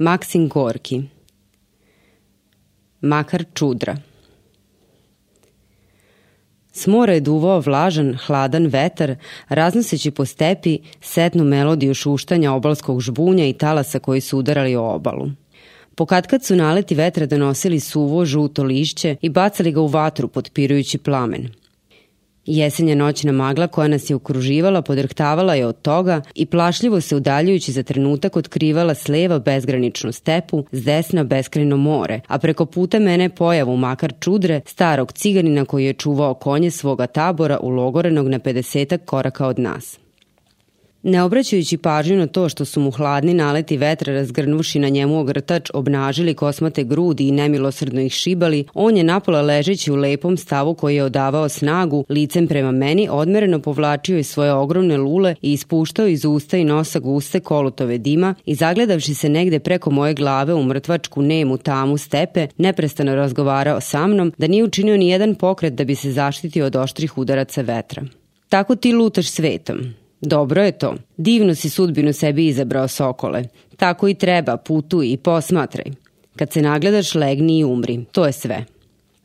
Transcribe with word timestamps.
Maksim 0.00 0.48
Gorki 0.48 1.02
Makar 3.00 3.44
čudra 3.54 3.96
S 6.72 6.86
mora 6.86 7.12
je 7.12 7.20
duvao 7.20 7.60
vlažan, 7.60 8.14
hladan 8.26 8.66
vetar, 8.66 9.16
raznoseći 9.48 10.10
po 10.10 10.24
stepi 10.24 10.78
setnu 11.00 11.44
melodiju 11.44 11.94
šuštanja 11.94 12.52
obalskog 12.52 13.00
žbunja 13.00 13.46
i 13.46 13.52
talasa 13.52 13.98
koji 13.98 14.20
su 14.20 14.38
udarali 14.38 14.76
o 14.76 14.84
obalu. 14.84 15.30
Pokatkad 15.94 16.44
su 16.44 16.56
naleti 16.56 16.94
vetra 16.94 17.26
donosili 17.26 17.80
suvo, 17.80 18.24
žuto 18.24 18.62
lišće 18.62 19.16
i 19.22 19.28
bacali 19.28 19.72
ga 19.72 19.80
u 19.80 19.86
vatru 19.86 20.28
potpirujući 20.28 20.98
plamen. 20.98 21.48
Jesenja 22.50 22.94
noćna 22.94 23.32
magla 23.32 23.66
koja 23.66 23.88
nas 23.88 24.10
je 24.10 24.16
okruživala 24.16 24.82
podrhtavala 24.82 25.54
je 25.54 25.66
od 25.66 25.82
toga 25.82 26.22
i 26.34 26.46
plašljivo 26.46 27.00
se 27.00 27.16
udaljujući 27.16 27.72
za 27.72 27.82
trenutak 27.82 28.36
otkrivala 28.36 28.94
s 28.94 29.08
leva 29.08 29.38
bezgraničnu 29.38 30.12
stepu, 30.12 30.64
s 30.72 30.84
desna 30.84 31.24
beskrajno 31.24 31.76
more, 31.76 32.20
a 32.26 32.38
preko 32.38 32.66
puta 32.66 32.98
mene 32.98 33.28
pojavu 33.28 33.76
makar 33.76 34.12
čudre 34.20 34.60
starog 34.66 35.12
ciganina 35.12 35.64
koji 35.64 35.84
je 35.84 35.92
čuvao 35.92 36.34
konje 36.34 36.70
svoga 36.70 37.06
tabora 37.06 37.58
ulogorenog 37.58 38.28
na 38.28 38.38
50 38.38 38.98
koraka 39.04 39.46
od 39.46 39.58
nas. 39.58 39.98
Ne 41.02 41.22
obraćajući 41.22 41.76
pažnju 41.76 42.16
na 42.16 42.26
to 42.26 42.48
što 42.48 42.64
su 42.64 42.80
mu 42.80 42.90
hladni 42.90 43.34
naleti 43.34 43.76
vetra 43.76 44.14
razgrnuši 44.14 44.78
na 44.78 44.88
njemu 44.88 45.20
ogrtač 45.20 45.70
obnažili 45.74 46.34
kosmate 46.34 46.84
grudi 46.84 47.28
i 47.28 47.32
nemilosrdno 47.32 48.00
ih 48.00 48.12
šibali, 48.12 48.64
on 48.74 48.96
je 48.96 49.04
napola 49.04 49.42
ležeći 49.42 49.92
u 49.92 49.96
lepom 49.96 50.36
stavu 50.36 50.74
koji 50.74 50.96
je 50.96 51.04
odavao 51.04 51.48
snagu, 51.48 52.04
licem 52.08 52.48
prema 52.48 52.72
meni 52.72 53.08
odmereno 53.10 53.60
povlačio 53.60 54.18
iz 54.18 54.28
svoje 54.28 54.52
ogromne 54.52 54.96
lule 54.96 55.34
i 55.42 55.52
ispuštao 55.52 56.06
iz 56.06 56.24
usta 56.24 56.56
i 56.56 56.64
nosa 56.64 56.98
guste 56.98 57.40
kolutove 57.40 57.98
dima 57.98 58.34
i 58.46 58.54
zagledavši 58.54 59.14
se 59.14 59.28
negde 59.28 59.58
preko 59.58 59.90
moje 59.90 60.14
glave 60.14 60.54
u 60.54 60.62
mrtvačku 60.62 61.22
nemu 61.22 61.58
tamu 61.58 61.96
stepe, 61.96 62.46
neprestano 62.56 63.14
razgovarao 63.14 63.80
sa 63.80 64.06
mnom 64.06 64.32
da 64.38 64.46
nije 64.46 64.64
učinio 64.64 64.96
ni 64.96 65.08
jedan 65.08 65.34
pokret 65.34 65.74
da 65.74 65.84
bi 65.84 65.94
se 65.94 66.12
zaštitio 66.12 66.66
od 66.66 66.76
oštrih 66.76 67.18
udaraca 67.18 67.62
vetra. 67.62 68.02
Tako 68.48 68.76
ti 68.76 68.92
lutaš 68.92 69.30
svetom. 69.30 69.94
Dobro 70.20 70.62
je 70.62 70.72
to. 70.72 70.94
Divno 71.16 71.54
si 71.54 71.70
sudbinu 71.70 72.12
sebi 72.12 72.46
izabrao 72.46 72.88
sokole. 72.88 73.44
Tako 73.76 74.08
i 74.08 74.14
treba, 74.14 74.56
putuj 74.56 75.12
i 75.12 75.16
posmatraj. 75.16 75.86
Kad 76.36 76.52
se 76.52 76.62
nagledaš, 76.62 77.14
legni 77.14 77.58
i 77.58 77.64
umri. 77.64 78.04
To 78.12 78.26
je 78.26 78.32
sve. 78.32 78.64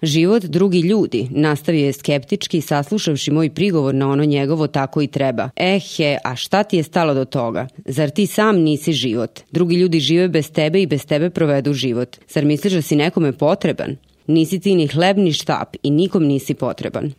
Život 0.04 0.44
drugi 0.44 0.80
ljudi, 0.80 1.28
nastavio 1.32 1.86
je 1.86 1.94
skeptički, 1.94 2.62
saslušavši 2.62 3.32
moj 3.32 3.50
prigovor 3.50 3.96
na 3.96 4.10
ono 4.10 4.26
njegovo 4.26 4.68
tako 4.68 5.02
i 5.02 5.08
treba. 5.08 5.50
Ehe, 5.56 6.18
a 6.24 6.36
šta 6.36 6.64
ti 6.64 6.78
je 6.78 6.84
stalo 6.84 7.14
do 7.14 7.26
toga? 7.26 7.68
Zar 7.86 8.10
ti 8.10 8.28
sam 8.28 8.60
nisi 8.60 8.94
život? 8.94 9.40
Drugi 9.52 9.76
ljudi 9.76 10.00
žive 10.00 10.28
bez 10.28 10.52
tebe 10.52 10.82
i 10.82 10.88
bez 10.88 11.06
tebe 11.06 11.30
provedu 11.30 11.74
život. 11.74 12.18
Zar 12.30 12.46
misliš 12.46 12.74
da 12.74 12.82
si 12.82 12.96
nekome 12.96 13.32
potreban? 13.32 13.96
Nisi 14.28 14.60
ti 14.60 14.76
ni 14.76 14.88
hleb 14.88 15.18
ni 15.18 15.34
štap 15.34 15.76
i 15.84 15.92
nikom 15.92 16.24
nisi 16.24 16.54
potreban. 16.54 17.12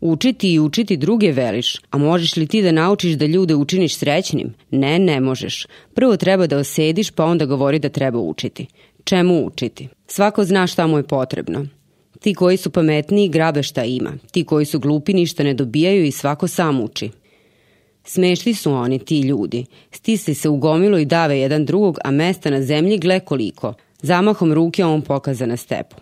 Učiti 0.00 0.52
i 0.52 0.60
učiti 0.60 0.96
druge 0.96 1.32
veliš, 1.32 1.80
a 1.90 1.98
možeš 1.98 2.36
li 2.36 2.46
ti 2.46 2.62
da 2.62 2.72
naučiš 2.72 3.12
da 3.12 3.26
ljude 3.26 3.54
učiniš 3.54 3.96
srećnim? 3.96 4.54
Ne, 4.70 4.98
ne 4.98 5.20
možeš. 5.20 5.66
Prvo 5.94 6.16
treba 6.16 6.46
da 6.46 6.58
osediš 6.58 7.10
pa 7.10 7.24
onda 7.24 7.46
govori 7.46 7.78
da 7.78 7.88
treba 7.88 8.18
učiti. 8.18 8.66
Čemu 9.04 9.46
učiti? 9.46 9.88
Svako 10.06 10.44
zna 10.44 10.66
šta 10.66 10.86
mu 10.86 10.96
je 10.96 11.02
potrebno. 11.02 11.66
Ti 12.20 12.34
koji 12.34 12.56
su 12.56 12.70
pametniji 12.70 13.28
grabe 13.28 13.62
šta 13.62 13.84
ima. 13.84 14.12
Ti 14.30 14.44
koji 14.44 14.64
su 14.64 14.78
glupi 14.78 15.14
ništa 15.14 15.42
ne 15.42 15.54
dobijaju 15.54 16.04
i 16.04 16.10
svako 16.10 16.48
sam 16.48 16.80
uči. 16.80 17.10
Smešli 18.04 18.54
su 18.54 18.72
oni, 18.72 18.98
ti 18.98 19.20
ljudi. 19.20 19.64
Stisli 19.90 20.34
se 20.34 20.48
u 20.48 20.56
gomilu 20.56 20.98
i 20.98 21.04
dave 21.04 21.38
jedan 21.38 21.64
drugog, 21.64 21.98
a 22.04 22.10
mesta 22.10 22.50
na 22.50 22.62
zemlji 22.62 22.98
gle 22.98 23.20
koliko. 23.20 23.74
Zamahom 24.02 24.52
ruke 24.52 24.84
on 24.84 25.02
pokaza 25.02 25.46
na 25.46 25.56
stepu. 25.56 25.96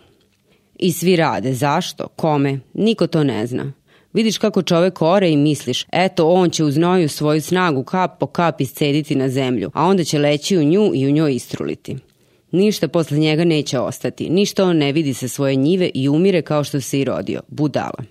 I 0.79 0.93
svi 0.93 1.17
rade. 1.17 1.55
Zašto? 1.55 2.09
Kome? 2.09 2.61
Niko 2.75 3.07
to 3.07 3.25
ne 3.25 3.47
zna. 3.47 3.73
Vidiš 4.13 4.39
kako 4.39 4.63
čovek 4.63 5.03
ore 5.03 5.31
i 5.31 5.37
misliš, 5.37 5.87
eto 5.93 6.29
on 6.29 6.51
će 6.51 6.65
uz 6.65 6.77
noju 6.77 7.09
svoju 7.09 7.43
snagu 7.43 7.85
kap 7.85 8.19
po 8.21 8.27
kap 8.27 8.61
iscediti 8.61 9.15
na 9.15 9.29
zemlju, 9.29 9.71
a 9.75 9.87
onda 9.87 10.05
će 10.05 10.19
leći 10.19 10.57
u 10.57 10.65
nju 10.65 10.91
i 10.95 11.07
u 11.07 11.11
njoj 11.11 11.35
istruliti. 11.35 11.97
Ništa 12.51 12.89
posle 12.89 13.19
njega 13.19 13.45
neće 13.45 13.79
ostati, 13.79 14.31
ništa 14.31 14.65
on 14.65 14.77
ne 14.77 14.93
vidi 14.93 15.15
sa 15.15 15.29
svoje 15.29 15.57
njive 15.57 15.91
i 15.95 16.09
umire 16.09 16.43
kao 16.43 16.65
što 16.65 16.81
se 16.81 17.01
i 17.01 17.05
rodio, 17.05 17.41
budala. 17.49 18.05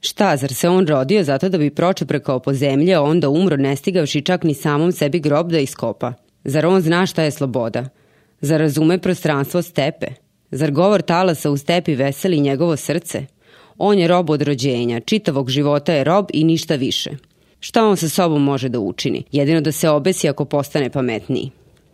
Šta, 0.00 0.36
zar 0.36 0.54
se 0.54 0.68
on 0.68 0.86
rodio 0.86 1.24
zato 1.24 1.48
da 1.48 1.58
bi 1.58 1.70
pročeprekao 1.70 2.40
po 2.40 2.54
zemlje, 2.54 2.94
a 2.94 3.02
onda 3.02 3.28
umro 3.28 3.56
ne 3.56 3.76
stigavši 3.76 4.22
čak 4.22 4.44
ni 4.44 4.54
samom 4.54 4.92
sebi 4.92 5.20
grob 5.20 5.50
da 5.50 5.58
iskopa? 5.58 6.12
Zar 6.44 6.66
on 6.66 6.80
zna 6.80 7.06
šta 7.06 7.22
je 7.22 7.30
sloboda? 7.30 7.88
Zar 8.40 8.60
razume 8.60 8.98
prostranstvo 8.98 9.62
stepe? 9.62 10.06
Zar 10.50 10.70
govor 10.70 11.02
talasa 11.02 11.50
u 11.50 11.56
stepi 11.56 11.94
veseli 11.94 12.40
njegovo 12.40 12.76
srce? 12.76 13.26
On 13.78 13.98
je 13.98 14.08
rob 14.08 14.30
od 14.30 14.42
rođenja, 14.42 15.00
čitavog 15.00 15.50
života 15.50 15.92
je 15.92 16.04
rob 16.04 16.26
i 16.32 16.44
ništa 16.44 16.74
više. 16.74 17.10
Šta 17.60 17.84
on 17.84 17.96
sa 17.96 18.08
sobom 18.08 18.42
može 18.42 18.68
da 18.68 18.80
učini? 18.80 19.22
Jedino 19.32 19.60
da 19.60 19.72
se 19.72 19.88
obesi 19.88 20.28
ako 20.28 20.44
postane 20.44 20.90
pametniji. 20.90 21.50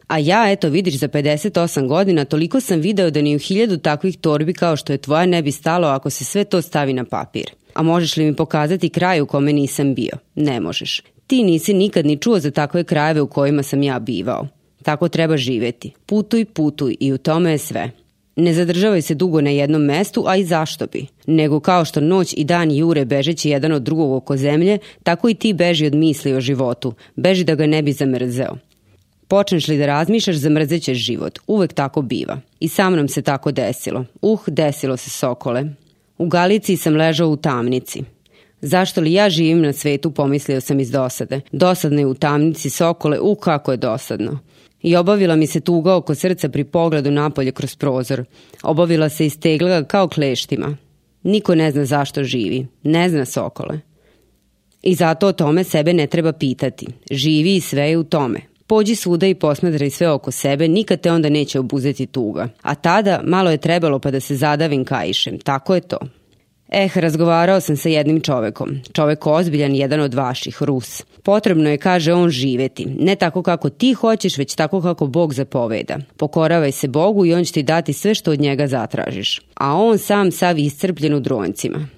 A 0.06 0.18
ja, 0.18 0.50
eto, 0.50 0.68
vidiš, 0.68 0.98
za 0.98 1.08
58 1.08 1.86
godina 1.86 2.24
toliko 2.24 2.60
sam 2.60 2.80
video 2.80 3.10
da 3.10 3.22
ni 3.22 3.36
u 3.36 3.38
hiljadu 3.38 3.76
takvih 3.76 4.16
torbi 4.18 4.52
kao 4.52 4.76
što 4.76 4.92
je 4.92 4.98
tvoja 4.98 5.26
ne 5.26 5.42
bi 5.42 5.52
stalo 5.52 5.88
ako 5.88 6.10
se 6.10 6.24
sve 6.24 6.44
to 6.44 6.62
stavi 6.62 6.92
na 6.92 7.04
papir. 7.04 7.50
A 7.74 7.82
možeš 7.82 8.16
li 8.16 8.24
mi 8.24 8.36
pokazati 8.36 8.88
kraj 8.88 9.20
u 9.20 9.26
kome 9.26 9.52
nisam 9.52 9.94
bio? 9.94 10.12
Ne 10.34 10.60
možeš. 10.60 11.02
Ti 11.26 11.42
nisi 11.42 11.74
nikad 11.74 12.06
ni 12.06 12.16
čuo 12.16 12.38
za 12.38 12.50
takve 12.50 12.84
krajeve 12.84 13.20
u 13.20 13.26
kojima 13.26 13.62
sam 13.62 13.82
ja 13.82 13.98
bivao. 13.98 14.46
Tako 14.82 15.08
treba 15.08 15.36
živeti. 15.36 15.92
Putuj, 16.06 16.44
putuj 16.44 16.96
i 17.00 17.12
u 17.12 17.18
tome 17.18 17.50
je 17.50 17.58
sve. 17.58 17.90
Ne 18.36 18.54
zadržavaj 18.54 19.02
se 19.02 19.14
dugo 19.14 19.40
na 19.40 19.50
jednom 19.50 19.82
mestu, 19.82 20.24
a 20.26 20.36
i 20.36 20.44
zašto 20.44 20.86
bi? 20.86 21.06
Nego 21.26 21.60
kao 21.60 21.84
što 21.84 22.00
noć 22.00 22.34
i 22.36 22.44
dan 22.44 22.70
jure 22.70 23.04
bežeći 23.04 23.50
jedan 23.50 23.72
od 23.72 23.82
drugog 23.82 24.12
oko 24.12 24.36
zemlje, 24.36 24.78
tako 25.02 25.28
i 25.28 25.34
ti 25.34 25.52
beži 25.52 25.86
od 25.86 25.94
misli 25.94 26.34
o 26.34 26.40
životu, 26.40 26.94
beži 27.16 27.44
da 27.44 27.54
ga 27.54 27.66
ne 27.66 27.82
bi 27.82 27.92
zamrzeo. 27.92 28.56
Počneš 29.28 29.68
li 29.68 29.78
da 29.78 29.86
razmišljaš, 29.86 30.36
zamrzećeš 30.36 30.98
život. 30.98 31.38
Uvek 31.46 31.72
tako 31.72 32.02
biva. 32.02 32.40
I 32.60 32.68
sa 32.68 32.90
mnom 32.90 33.08
se 33.08 33.22
tako 33.22 33.52
desilo. 33.52 34.04
Uh, 34.22 34.40
desilo 34.46 34.96
se 34.96 35.10
sokole. 35.10 35.64
U 36.18 36.26
Galiciji 36.26 36.76
sam 36.76 36.96
ležao 36.96 37.28
u 37.28 37.36
tamnici. 37.36 38.02
Zašto 38.60 39.00
li 39.00 39.12
ja 39.12 39.30
živim 39.30 39.62
na 39.62 39.72
svetu, 39.72 40.10
pomislio 40.10 40.60
sam 40.60 40.80
iz 40.80 40.90
dosade. 40.90 41.40
Dosadno 41.52 41.98
je 41.98 42.06
u 42.06 42.14
tamnici 42.14 42.70
sokole, 42.70 43.20
u 43.20 43.34
kako 43.34 43.70
je 43.70 43.76
dosadno 43.76 44.38
i 44.84 44.96
obavila 44.96 45.36
mi 45.36 45.46
se 45.46 45.60
tuga 45.60 45.94
oko 45.96 46.14
srca 46.14 46.48
pri 46.48 46.64
pogledu 46.64 47.10
napolje 47.10 47.52
kroz 47.52 47.76
prozor. 47.76 48.24
Obavila 48.62 49.08
se 49.08 49.26
i 49.26 49.30
stegla 49.30 49.84
kao 49.84 50.08
kleštima. 50.08 50.76
Niko 51.22 51.54
ne 51.54 51.70
zna 51.70 51.84
zašto 51.84 52.24
živi. 52.24 52.66
Ne 52.82 53.08
zna 53.08 53.24
sokole. 53.24 53.80
I 54.82 54.94
zato 54.94 55.26
o 55.26 55.32
tome 55.32 55.64
sebe 55.64 55.92
ne 55.92 56.06
treba 56.06 56.32
pitati. 56.32 56.86
Živi 57.10 57.56
i 57.56 57.60
sve 57.60 57.82
je 57.82 57.98
u 57.98 58.04
tome. 58.04 58.40
Pođi 58.66 58.94
svuda 58.94 59.26
i 59.26 59.34
posmatraj 59.34 59.90
sve 59.90 60.10
oko 60.10 60.30
sebe, 60.30 60.68
nikad 60.68 61.00
te 61.00 61.12
onda 61.12 61.28
neće 61.28 61.60
obuzeti 61.60 62.06
tuga. 62.06 62.48
A 62.62 62.74
tada 62.74 63.20
malo 63.24 63.50
je 63.50 63.58
trebalo 63.58 63.98
pa 63.98 64.10
da 64.10 64.20
se 64.20 64.36
zadavim 64.36 64.84
kaišem. 64.84 65.38
Tako 65.38 65.74
je 65.74 65.80
to. 65.80 65.98
Eh, 66.76 66.90
razgovarao 66.94 67.60
sam 67.60 67.76
sa 67.76 67.88
jednim 67.88 68.20
čovekom. 68.20 68.70
Čovek 68.92 69.26
ozbiljan, 69.26 69.74
jedan 69.74 70.00
od 70.00 70.14
vaših, 70.14 70.62
Rus. 70.62 71.04
Potrebno 71.22 71.70
je, 71.70 71.78
kaže 71.78 72.12
on, 72.12 72.30
živeti. 72.30 72.86
Ne 72.98 73.16
tako 73.16 73.42
kako 73.42 73.70
ti 73.70 73.92
hoćeš, 73.92 74.38
već 74.38 74.54
tako 74.54 74.82
kako 74.82 75.06
Bog 75.06 75.34
zapoveda. 75.34 75.98
Pokoravaj 76.16 76.72
se 76.72 76.88
Bogu 76.88 77.26
i 77.26 77.34
on 77.34 77.44
će 77.44 77.52
ti 77.52 77.62
dati 77.62 77.92
sve 77.92 78.14
što 78.14 78.30
od 78.30 78.40
njega 78.40 78.66
zatražiš. 78.66 79.40
A 79.54 79.74
on 79.74 79.98
sam 79.98 80.32
sav 80.32 80.58
iscrpljen 80.58 81.14
u 81.14 81.20
dronjcima. 81.20 81.88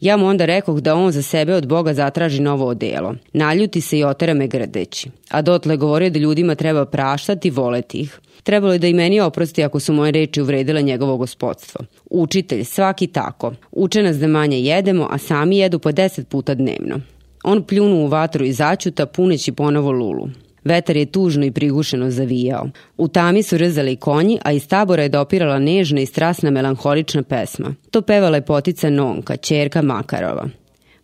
Ja 0.00 0.16
mu 0.16 0.26
onda 0.26 0.44
rekoh 0.44 0.80
da 0.80 0.94
on 0.94 1.12
za 1.12 1.22
sebe 1.22 1.54
od 1.54 1.66
Boga 1.66 1.94
zatraži 1.94 2.42
novo 2.42 2.66
odelo. 2.66 3.14
Naljuti 3.32 3.80
se 3.80 3.98
i 3.98 4.04
otera 4.04 4.34
me 4.34 4.46
grdeći. 4.46 5.10
A 5.30 5.42
dotle 5.42 5.76
govorio 5.76 6.10
da 6.10 6.18
ljudima 6.18 6.54
treba 6.54 6.84
praštati 6.84 7.48
i 7.48 7.50
voleti 7.50 7.98
ih. 7.98 8.20
Trebalo 8.42 8.72
je 8.72 8.78
da 8.78 8.86
i 8.86 8.94
meni 8.94 9.20
oprosti 9.20 9.64
ako 9.64 9.80
su 9.80 9.92
moje 9.92 10.12
reči 10.12 10.42
uvredile 10.42 10.82
njegovo 10.82 11.16
gospodstvo. 11.16 11.84
Učitelj, 12.10 12.64
svaki 12.64 13.06
tako. 13.06 13.52
Uče 13.72 14.02
nas 14.02 14.16
da 14.16 14.26
manje 14.26 14.60
jedemo, 14.60 15.08
a 15.10 15.18
sami 15.18 15.58
jedu 15.58 15.78
po 15.78 15.92
deset 15.92 16.28
puta 16.28 16.54
dnevno. 16.54 17.00
On 17.44 17.62
pljunu 17.62 17.96
u 17.96 18.06
vatru 18.06 18.44
i 18.44 18.52
začuta 18.52 19.06
puneći 19.06 19.52
ponovo 19.52 19.90
lulu. 19.92 20.28
Vetar 20.66 20.96
je 20.96 21.06
tužno 21.06 21.44
i 21.44 21.50
prigušeno 21.50 22.10
zavijao. 22.10 22.68
U 22.96 23.08
tami 23.08 23.42
su 23.42 23.56
rezali 23.56 23.96
konji, 23.96 24.38
a 24.42 24.52
iz 24.52 24.68
tabora 24.68 25.02
je 25.02 25.08
dopirala 25.08 25.58
nežna 25.58 26.00
i 26.00 26.06
strasna 26.06 26.50
melanholična 26.50 27.22
pesma. 27.22 27.74
To 27.90 28.02
pevala 28.02 28.36
je 28.36 28.44
potica 28.44 28.90
Nonka, 28.90 29.36
čerka 29.36 29.82
Makarova. 29.82 30.48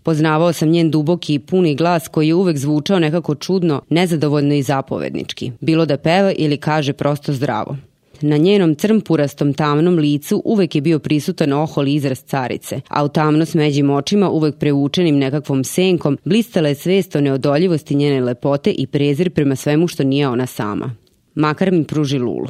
Poznavao 0.02 0.52
sam 0.52 0.68
njen 0.68 0.90
duboki 0.90 1.34
i 1.34 1.38
puni 1.38 1.74
glas 1.74 2.08
koji 2.08 2.28
je 2.28 2.34
uvek 2.34 2.56
zvučao 2.56 2.98
nekako 2.98 3.34
čudno, 3.34 3.82
nezadovoljno 3.88 4.54
i 4.54 4.62
zapovednički, 4.62 5.52
bilo 5.60 5.86
da 5.86 5.96
peva 5.96 6.32
ili 6.32 6.56
kaže 6.56 6.92
prosto 6.92 7.32
zdravo. 7.32 7.76
Na 8.22 8.36
njenom 8.36 8.74
crmpurastom 8.74 9.54
tamnom 9.54 9.98
licu 9.98 10.42
uvek 10.44 10.74
je 10.74 10.80
bio 10.80 10.98
prisutan 10.98 11.52
ohol 11.52 11.88
izraz 11.88 12.22
carice, 12.24 12.80
a 12.88 13.04
u 13.04 13.08
tamno 13.08 13.44
smeđim 13.44 13.90
očima, 13.90 14.30
uvek 14.30 14.56
preučenim 14.56 15.18
nekakvom 15.18 15.64
senkom, 15.64 16.18
blistala 16.24 16.68
je 16.68 16.74
svest 16.74 17.16
o 17.16 17.20
neodoljivosti 17.20 17.94
njene 17.94 18.20
lepote 18.20 18.70
i 18.70 18.86
prezir 18.86 19.30
prema 19.30 19.56
svemu 19.56 19.88
što 19.88 20.04
nije 20.04 20.28
ona 20.28 20.46
sama. 20.46 20.94
makar 21.34 21.72
mi 21.72 21.84
pruži 21.84 22.18
lulu. 22.18 22.48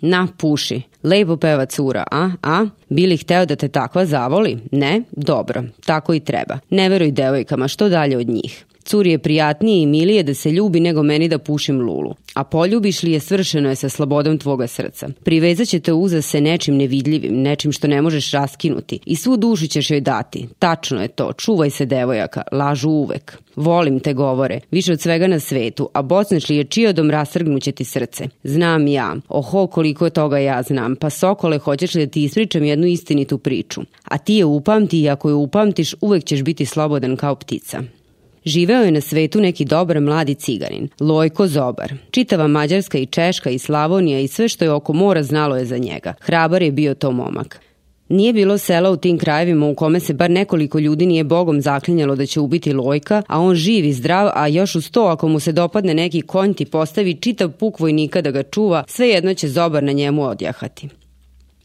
Na, 0.00 0.28
puši. 0.38 0.82
Lepo 1.02 1.36
peva 1.36 1.66
cura, 1.66 2.04
a? 2.10 2.30
A? 2.42 2.66
Bili 2.88 3.16
hteo 3.16 3.46
da 3.46 3.56
te 3.56 3.68
takva 3.68 4.06
zavoli? 4.06 4.58
Ne? 4.72 5.02
Dobro, 5.12 5.62
tako 5.86 6.14
i 6.14 6.20
treba. 6.20 6.58
Ne 6.70 6.88
veruj 6.88 7.10
devojkama, 7.10 7.68
što 7.68 7.88
dalje 7.88 8.16
od 8.16 8.28
njih. 8.28 8.64
Curi 8.86 9.10
je 9.10 9.18
prijatnije 9.18 9.82
i 9.82 9.86
milije 9.86 10.22
da 10.22 10.34
se 10.34 10.50
ljubi 10.50 10.80
nego 10.80 11.02
meni 11.02 11.28
da 11.28 11.38
pušim 11.38 11.80
lulu. 11.80 12.14
A 12.34 12.44
poljubiš 12.44 13.02
li 13.02 13.12
je 13.12 13.20
svršeno 13.20 13.68
je 13.68 13.76
sa 13.76 13.88
slobodom 13.88 14.38
tvoga 14.38 14.66
srca. 14.66 15.08
Privezat 15.24 15.68
će 15.68 15.80
te 15.80 15.92
uza 15.92 16.22
se 16.22 16.40
nečim 16.40 16.76
nevidljivim, 16.76 17.42
nečim 17.42 17.72
što 17.72 17.86
ne 17.86 18.02
možeš 18.02 18.30
raskinuti 18.30 18.98
i 19.06 19.16
svu 19.16 19.36
dušu 19.36 19.66
ćeš 19.66 19.90
joj 19.90 20.00
dati. 20.00 20.48
Tačno 20.58 21.02
je 21.02 21.08
to, 21.08 21.32
čuvaj 21.32 21.70
se 21.70 21.86
devojaka, 21.86 22.42
lažu 22.52 22.88
uvek. 22.88 23.38
Volim 23.56 24.00
te 24.00 24.14
govore, 24.14 24.60
više 24.70 24.92
od 24.92 25.00
svega 25.00 25.26
na 25.26 25.40
svetu, 25.40 25.88
a 25.92 26.02
bocneš 26.02 26.48
li 26.48 26.56
je 26.56 26.64
čiodom 26.64 27.10
rasrgnuće 27.10 27.72
ti 27.72 27.84
srce. 27.84 28.28
Znam 28.44 28.88
ja, 28.88 29.16
oho 29.28 29.66
koliko 29.66 30.10
toga 30.10 30.38
ja 30.38 30.62
znam, 30.62 30.96
pa 30.96 31.10
sokole 31.10 31.58
hoćeš 31.58 31.94
li 31.94 32.06
da 32.06 32.12
ti 32.12 32.24
ispričam 32.24 32.64
jednu 32.64 32.86
istinitu 32.86 33.38
priču. 33.38 33.80
A 34.04 34.18
ti 34.18 34.34
je 34.34 34.44
upamti 34.44 35.00
i 35.00 35.08
ako 35.08 35.28
je 35.28 35.34
upamtiš 35.34 35.94
uvek 36.00 36.24
ćeš 36.24 36.42
biti 36.42 36.66
slobodan 36.66 37.16
kao 37.16 37.34
ptica. 37.34 37.82
Živeo 38.46 38.82
je 38.82 38.90
na 38.90 39.00
svetu 39.00 39.40
neki 39.40 39.64
dobar 39.64 40.00
mladi 40.00 40.34
ciganin, 40.34 40.88
Lojko 41.00 41.46
Zobar. 41.46 41.92
Čitava 42.10 42.46
Mađarska 42.46 42.98
i 42.98 43.06
Češka 43.06 43.50
i 43.50 43.58
Slavonija 43.58 44.20
i 44.20 44.28
sve 44.28 44.48
što 44.48 44.64
je 44.64 44.70
oko 44.70 44.92
mora 44.92 45.22
znalo 45.22 45.56
je 45.56 45.64
za 45.64 45.78
njega. 45.78 46.14
Hrabar 46.20 46.62
je 46.62 46.72
bio 46.72 46.94
to 46.94 47.10
momak. 47.10 47.60
Nije 48.08 48.32
bilo 48.32 48.58
sela 48.58 48.90
u 48.90 48.96
tim 48.96 49.18
krajevima 49.18 49.66
u 49.66 49.74
kome 49.74 50.00
se 50.00 50.14
bar 50.14 50.30
nekoliko 50.30 50.78
ljudi 50.78 51.06
nije 51.06 51.24
bogom 51.24 51.60
zaklinjalo 51.60 52.16
da 52.16 52.26
će 52.26 52.40
ubiti 52.40 52.72
Lojka, 52.72 53.22
a 53.28 53.40
on 53.40 53.54
živ 53.54 53.84
i 53.84 53.92
zdrav, 53.92 54.30
a 54.34 54.46
još 54.48 54.74
uz 54.74 54.90
to 54.90 55.04
ako 55.04 55.28
mu 55.28 55.40
se 55.40 55.52
dopadne 55.52 55.94
neki 55.94 56.20
konj 56.22 56.54
ti 56.54 56.64
postavi 56.64 57.14
čitav 57.14 57.50
puk 57.50 57.80
vojnika 57.80 58.20
da 58.20 58.30
ga 58.30 58.42
čuva, 58.42 58.84
svejedno 58.88 59.34
će 59.34 59.48
Zobar 59.48 59.82
na 59.82 59.92
njemu 59.92 60.22
odjahati. 60.22 60.88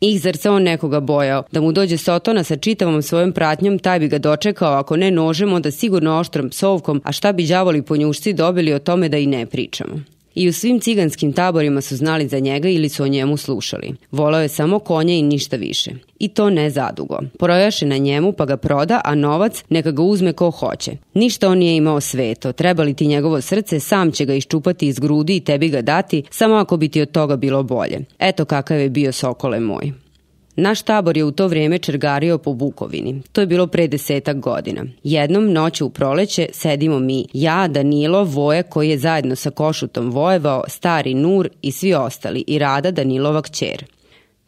Ih, 0.03 0.21
zar 0.21 0.37
se 0.37 0.49
on 0.49 0.63
nekoga 0.63 0.99
bojao? 0.99 1.43
Da 1.51 1.61
mu 1.61 1.71
dođe 1.71 1.97
Sotona 1.97 2.43
sa 2.43 2.55
čitavom 2.57 3.01
svojom 3.01 3.31
pratnjom, 3.31 3.79
taj 3.79 3.99
bi 3.99 4.07
ga 4.07 4.17
dočekao, 4.17 4.73
ako 4.73 4.97
ne 4.97 5.11
nožem, 5.11 5.53
onda 5.53 5.71
sigurno 5.71 6.19
oštrom 6.19 6.49
psovkom, 6.49 7.01
a 7.05 7.11
šta 7.11 7.31
bi 7.31 7.47
đavoli 7.47 7.81
ponjušci 7.81 8.33
dobili 8.33 8.73
o 8.73 8.79
tome 8.79 9.09
da 9.09 9.17
i 9.17 9.25
ne 9.25 9.45
pričamo. 9.45 10.01
I 10.35 10.49
u 10.49 10.53
svim 10.53 10.79
ciganskim 10.79 11.33
taborima 11.33 11.81
su 11.81 11.95
znali 11.95 12.27
za 12.27 12.39
njega 12.39 12.69
ili 12.69 12.89
su 12.89 13.03
o 13.03 13.07
njemu 13.07 13.37
slušali. 13.37 13.93
Volao 14.11 14.41
je 14.41 14.47
samo 14.47 14.79
konja 14.79 15.13
i 15.13 15.21
ništa 15.21 15.55
više. 15.55 15.91
I 16.19 16.27
to 16.27 16.49
ne 16.49 16.69
zadugo. 16.69 17.19
Projaše 17.39 17.85
na 17.85 17.97
njemu 17.97 18.31
pa 18.31 18.45
ga 18.45 18.57
proda, 18.57 19.01
a 19.05 19.15
novac 19.15 19.63
neka 19.69 19.91
ga 19.91 20.01
uzme 20.01 20.33
ko 20.33 20.51
hoće. 20.51 20.91
Ništa 21.13 21.49
on 21.49 21.57
nije 21.57 21.75
imao 21.75 22.01
sveto. 22.01 22.51
Treba 22.51 22.83
li 22.83 22.93
ti 22.93 23.07
njegovo 23.07 23.41
srce, 23.41 23.79
sam 23.79 24.11
će 24.11 24.25
ga 24.25 24.33
iščupati 24.33 24.87
iz 24.87 24.99
grudi 24.99 25.35
i 25.35 25.39
tebi 25.39 25.69
ga 25.69 25.81
dati, 25.81 26.23
samo 26.29 26.55
ako 26.55 26.77
bi 26.77 26.89
ti 26.89 27.01
od 27.01 27.11
toga 27.11 27.35
bilo 27.35 27.63
bolje. 27.63 27.99
Eto 28.19 28.45
kakav 28.45 28.79
je 28.79 28.89
bio 28.89 29.11
Sokole 29.11 29.59
moj. 29.59 29.91
Naš 30.61 30.81
tabor 30.81 31.17
je 31.17 31.23
u 31.23 31.31
to 31.31 31.47
vrijeme 31.47 31.79
čergario 31.79 32.37
po 32.37 32.53
Bukovini. 32.53 33.21
To 33.31 33.41
je 33.41 33.47
bilo 33.47 33.67
pre 33.67 33.87
desetak 33.87 34.39
godina. 34.39 34.85
Jednom 35.03 35.53
noću 35.53 35.85
u 35.85 35.89
proleće 35.89 36.47
sedimo 36.53 36.99
mi, 36.99 37.25
ja, 37.33 37.67
Danilo, 37.67 38.23
Voje 38.23 38.63
koji 38.63 38.89
je 38.89 38.97
zajedno 38.97 39.35
sa 39.35 39.49
Košutom 39.49 40.11
vojevao, 40.11 40.63
stari 40.67 41.13
Nur 41.13 41.49
i 41.61 41.71
svi 41.71 41.93
ostali 41.93 42.43
i 42.47 42.59
Rada 42.59 42.91
Danilova 42.91 43.41
kćer. 43.41 43.85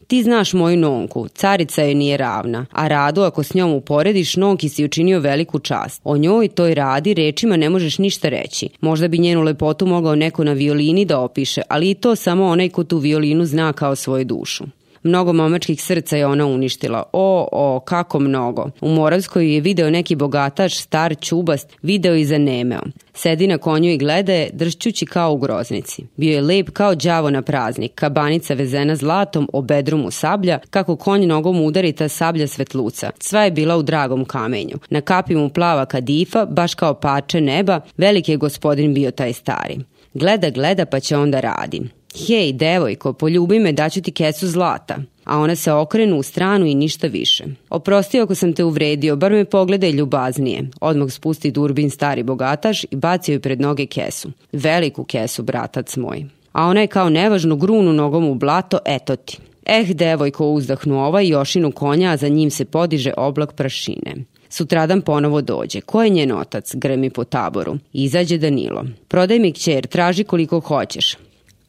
Ti 0.07 0.23
znaš 0.23 0.53
moju 0.53 0.77
nonku, 0.77 1.27
carica 1.27 1.83
joj 1.83 1.95
nije 1.95 2.17
ravna, 2.17 2.65
a 2.71 2.87
Radu 2.87 3.21
ako 3.21 3.43
s 3.43 3.53
njom 3.53 3.73
uporediš, 3.73 4.35
nonki 4.35 4.69
si 4.69 4.85
učinio 4.85 5.19
veliku 5.19 5.59
čast. 5.59 6.01
O 6.03 6.17
njoj 6.17 6.47
toj 6.47 6.75
Radi 6.75 7.13
rečima 7.13 7.57
ne 7.57 7.69
možeš 7.69 7.97
ništa 7.97 8.29
reći. 8.29 8.69
Možda 8.81 9.07
bi 9.07 9.17
njenu 9.17 9.41
lepotu 9.41 9.85
mogao 9.85 10.15
neko 10.15 10.43
na 10.43 10.53
violini 10.53 11.05
da 11.05 11.19
opiše, 11.19 11.61
ali 11.69 11.89
i 11.89 11.95
to 11.95 12.15
samo 12.15 12.45
onaj 12.45 12.69
ko 12.69 12.83
tu 12.83 12.97
violinu 12.97 13.45
zna 13.45 13.73
kao 13.73 13.95
svoju 13.95 14.25
dušu. 14.25 14.63
Mnogo 15.03 15.33
momačkih 15.33 15.83
srca 15.83 16.17
je 16.17 16.27
ona 16.27 16.45
uništila. 16.45 17.03
O, 17.13 17.47
o, 17.51 17.79
kako 17.79 18.19
mnogo. 18.19 18.69
U 18.81 18.89
Moravskoj 18.89 19.53
je 19.53 19.61
video 19.61 19.89
neki 19.89 20.15
bogataš, 20.15 20.77
star, 20.77 21.15
čubast, 21.21 21.77
video 21.81 22.15
i 22.15 22.25
zanemeo. 22.25 22.81
Sedi 23.13 23.47
na 23.47 23.57
konju 23.57 23.89
i 23.89 23.97
gleda 23.97 24.33
je, 24.33 24.49
dršćući 24.53 25.05
kao 25.05 25.33
u 25.33 25.37
groznici. 25.37 26.03
Bio 26.17 26.35
je 26.35 26.41
lep 26.41 26.69
kao 26.69 26.95
đavo 26.95 27.29
na 27.29 27.41
praznik, 27.41 27.91
kabanica 27.95 28.53
vezena 28.53 28.95
zlatom, 28.95 29.49
o 29.53 29.61
bedrumu 29.61 30.11
sablja, 30.11 30.59
kako 30.69 30.95
konj 30.95 31.25
nogom 31.25 31.61
udari 31.61 31.91
ta 31.91 32.07
sablja 32.07 32.47
svetluca. 32.47 33.11
Sva 33.19 33.43
je 33.43 33.51
bila 33.51 33.77
u 33.77 33.83
dragom 33.83 34.25
kamenju. 34.25 34.77
Na 34.89 35.01
kapi 35.01 35.35
mu 35.35 35.49
plava 35.49 35.85
kadifa, 35.85 36.45
baš 36.45 36.75
kao 36.75 36.93
pače 36.93 37.41
neba, 37.41 37.81
veliki 37.97 38.31
je 38.31 38.37
gospodin 38.37 38.93
bio 38.93 39.11
taj 39.11 39.33
stari. 39.33 39.79
Gleda, 40.13 40.49
gleda 40.49 40.85
pa 40.85 40.99
će 40.99 41.17
onda 41.17 41.39
radi. 41.39 41.81
Hej, 42.15 42.53
devojko, 42.53 43.13
poljubi 43.13 43.59
me, 43.59 43.71
daću 43.71 44.01
ti 44.01 44.11
kesu 44.11 44.47
zlata. 44.47 44.97
A 45.23 45.39
ona 45.39 45.55
se 45.55 45.71
okrenu 45.71 46.17
u 46.17 46.23
stranu 46.23 46.65
i 46.65 46.75
ništa 46.75 47.07
više. 47.07 47.43
Oprosti 47.69 48.19
ako 48.19 48.35
sam 48.35 48.53
te 48.53 48.63
uvredio, 48.63 49.15
bar 49.15 49.31
me 49.31 49.45
pogledaj 49.45 49.91
ljubaznije. 49.91 50.69
Odmah 50.81 51.11
spusti 51.11 51.51
durbin 51.51 51.89
stari 51.89 52.23
bogataš 52.23 52.83
i 52.83 52.95
baci 52.95 53.31
joj 53.31 53.39
pred 53.39 53.61
noge 53.61 53.85
kesu. 53.85 54.31
Veliku 54.51 55.03
kesu, 55.03 55.43
bratac 55.43 55.97
moj. 55.97 56.25
A 56.51 56.65
ona 56.65 56.81
je 56.81 56.87
kao 56.87 57.09
nevažnu 57.09 57.55
grunu 57.55 57.93
nogom 57.93 58.25
u 58.25 58.35
blato, 58.35 58.79
eto 58.85 59.15
ti. 59.15 59.37
Eh, 59.65 59.85
devojko 59.93 60.49
uzdahnu 60.49 61.05
ovaj 61.05 61.27
Jošinu 61.27 61.71
konja, 61.71 62.11
a 62.11 62.17
za 62.17 62.27
njim 62.27 62.51
se 62.51 62.65
podiže 62.65 63.13
oblak 63.17 63.53
prašine. 63.53 64.15
Sutradan 64.49 65.01
ponovo 65.01 65.41
dođe. 65.41 65.81
Ko 65.81 66.03
je 66.03 66.09
njen 66.09 66.31
otac? 66.31 66.75
Gremi 66.75 67.09
po 67.09 67.23
taboru. 67.23 67.77
Izađe 67.93 68.37
Danilo. 68.37 68.83
Prodaj 69.07 69.39
mi 69.39 69.51
kćer, 69.51 69.87
traži 69.87 70.23
koliko 70.23 70.59
hoćeš 70.59 71.15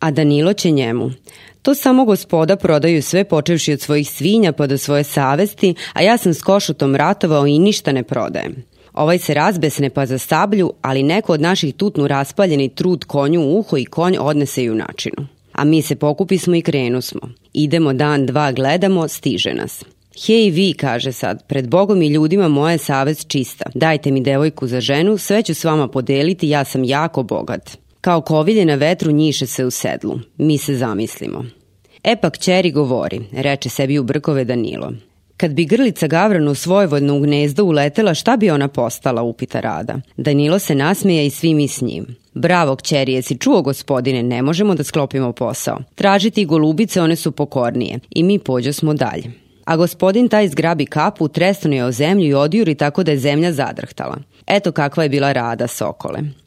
a 0.05 0.11
Danilo 0.11 0.53
će 0.53 0.71
njemu. 0.71 1.11
To 1.63 1.75
samo 1.75 2.05
gospoda 2.05 2.57
prodaju 2.57 3.03
sve 3.03 3.25
počevši 3.25 3.73
od 3.73 3.81
svojih 3.81 4.11
svinja 4.11 4.53
pa 4.53 4.67
do 4.67 4.79
svoje 4.79 5.05
savesti, 5.05 5.75
a 5.93 6.03
ja 6.03 6.17
sam 6.17 6.35
s 6.35 6.43
košutom 6.43 6.97
ratovao 6.97 7.47
i 7.47 7.59
ništa 7.59 7.93
ne 7.93 8.03
prodajem. 8.03 8.65
Ovaj 8.93 9.19
se 9.19 9.35
razbesne 9.35 9.91
pa 9.91 10.07
za 10.07 10.19
sablju, 10.19 10.73
ali 10.83 11.03
neko 11.03 11.33
od 11.33 11.41
naših 11.41 11.75
tutnu 11.75 12.07
raspaljeni 12.07 12.69
trud 12.69 13.05
konju 13.05 13.41
u 13.41 13.59
uho 13.59 13.77
i 13.77 13.85
konj 13.85 14.17
odnese 14.21 14.65
junačinu. 14.65 15.27
A 15.53 15.65
mi 15.65 15.83
se 15.83 15.97
pokupismo 15.97 16.55
i 16.55 16.63
krenu 16.63 17.03
smo. 17.03 17.21
Idemo 17.53 17.93
dan, 17.93 18.27
dva, 18.27 18.53
gledamo, 18.53 19.09
stiže 19.09 19.55
nas. 19.55 19.85
Hej 20.27 20.51
vi, 20.51 20.73
kaže 20.73 21.13
sad, 21.13 21.47
pred 21.47 21.69
Bogom 21.69 22.03
i 22.03 22.09
ljudima 22.09 22.49
moja 22.49 22.73
je 22.73 22.79
savest 22.79 23.29
čista. 23.29 23.65
Dajte 23.75 24.11
mi 24.11 24.21
devojku 24.21 24.67
za 24.67 24.81
ženu, 24.81 25.19
sve 25.19 25.43
ću 25.43 25.55
s 25.55 25.65
vama 25.65 25.89
podeliti, 25.89 26.49
ja 26.49 26.65
sam 26.65 26.85
jako 26.85 27.23
bogat. 27.23 27.84
Kao 28.05 28.21
kovilje 28.21 28.65
na 28.65 28.75
vetru 28.75 29.13
njiše 29.13 29.47
se 29.47 29.65
u 29.65 29.71
sedlu. 29.71 30.19
Mi 30.39 30.59
se 30.59 30.77
zamislimo. 30.77 31.45
Epak 32.03 32.39
čeri 32.39 32.71
govori, 32.71 33.21
reče 33.33 33.69
sebi 33.69 33.99
u 33.99 34.03
brkove 34.03 34.45
Danilo. 34.45 34.93
Kad 35.37 35.53
bi 35.53 35.65
grlica 35.65 36.07
Gavranu 36.07 36.55
svojvodno 36.55 37.17
u 37.17 37.21
gnezdo 37.21 37.65
uletela, 37.65 38.15
šta 38.15 38.37
bi 38.37 38.51
ona 38.51 38.69
postala, 38.69 39.23
upita 39.23 39.61
Rada. 39.61 40.01
Danilo 40.17 40.59
se 40.59 40.75
nasmeja 40.75 41.23
i 41.23 41.31
svi 41.31 41.55
mi 41.55 41.69
s 41.69 41.81
njim. 41.81 42.17
Bravo, 42.35 42.77
kćeri, 42.77 43.13
jesi 43.13 43.39
čuo 43.39 43.63
gospodine, 43.63 44.23
ne 44.23 44.43
možemo 44.43 44.75
da 44.75 44.85
sklopimo 44.85 45.33
posao. 45.33 45.79
Tražiti 45.95 46.45
golubice, 46.45 47.01
one 47.01 47.17
su 47.17 47.33
pokornije. 47.33 47.99
I 48.11 48.23
mi 48.23 48.39
pođo 48.39 48.73
smo 48.73 48.95
dalje. 48.95 49.33
A 49.65 49.77
gospodin 49.77 50.29
taj 50.29 50.49
zgrabi 50.49 50.87
kapu, 50.87 51.29
tresno 51.29 51.75
je 51.75 51.85
o 51.85 51.93
zemlju 51.93 52.27
i 52.27 52.35
odjuri 52.35 52.75
tako 52.75 53.03
da 53.03 53.11
je 53.11 53.19
zemlja 53.19 53.53
zadrhtala. 53.53 54.17
Eto 54.47 54.73
kakva 54.73 55.03
je 55.03 55.09
bila 55.09 55.33
Rada 55.33 55.67
Sokole. 55.67 56.44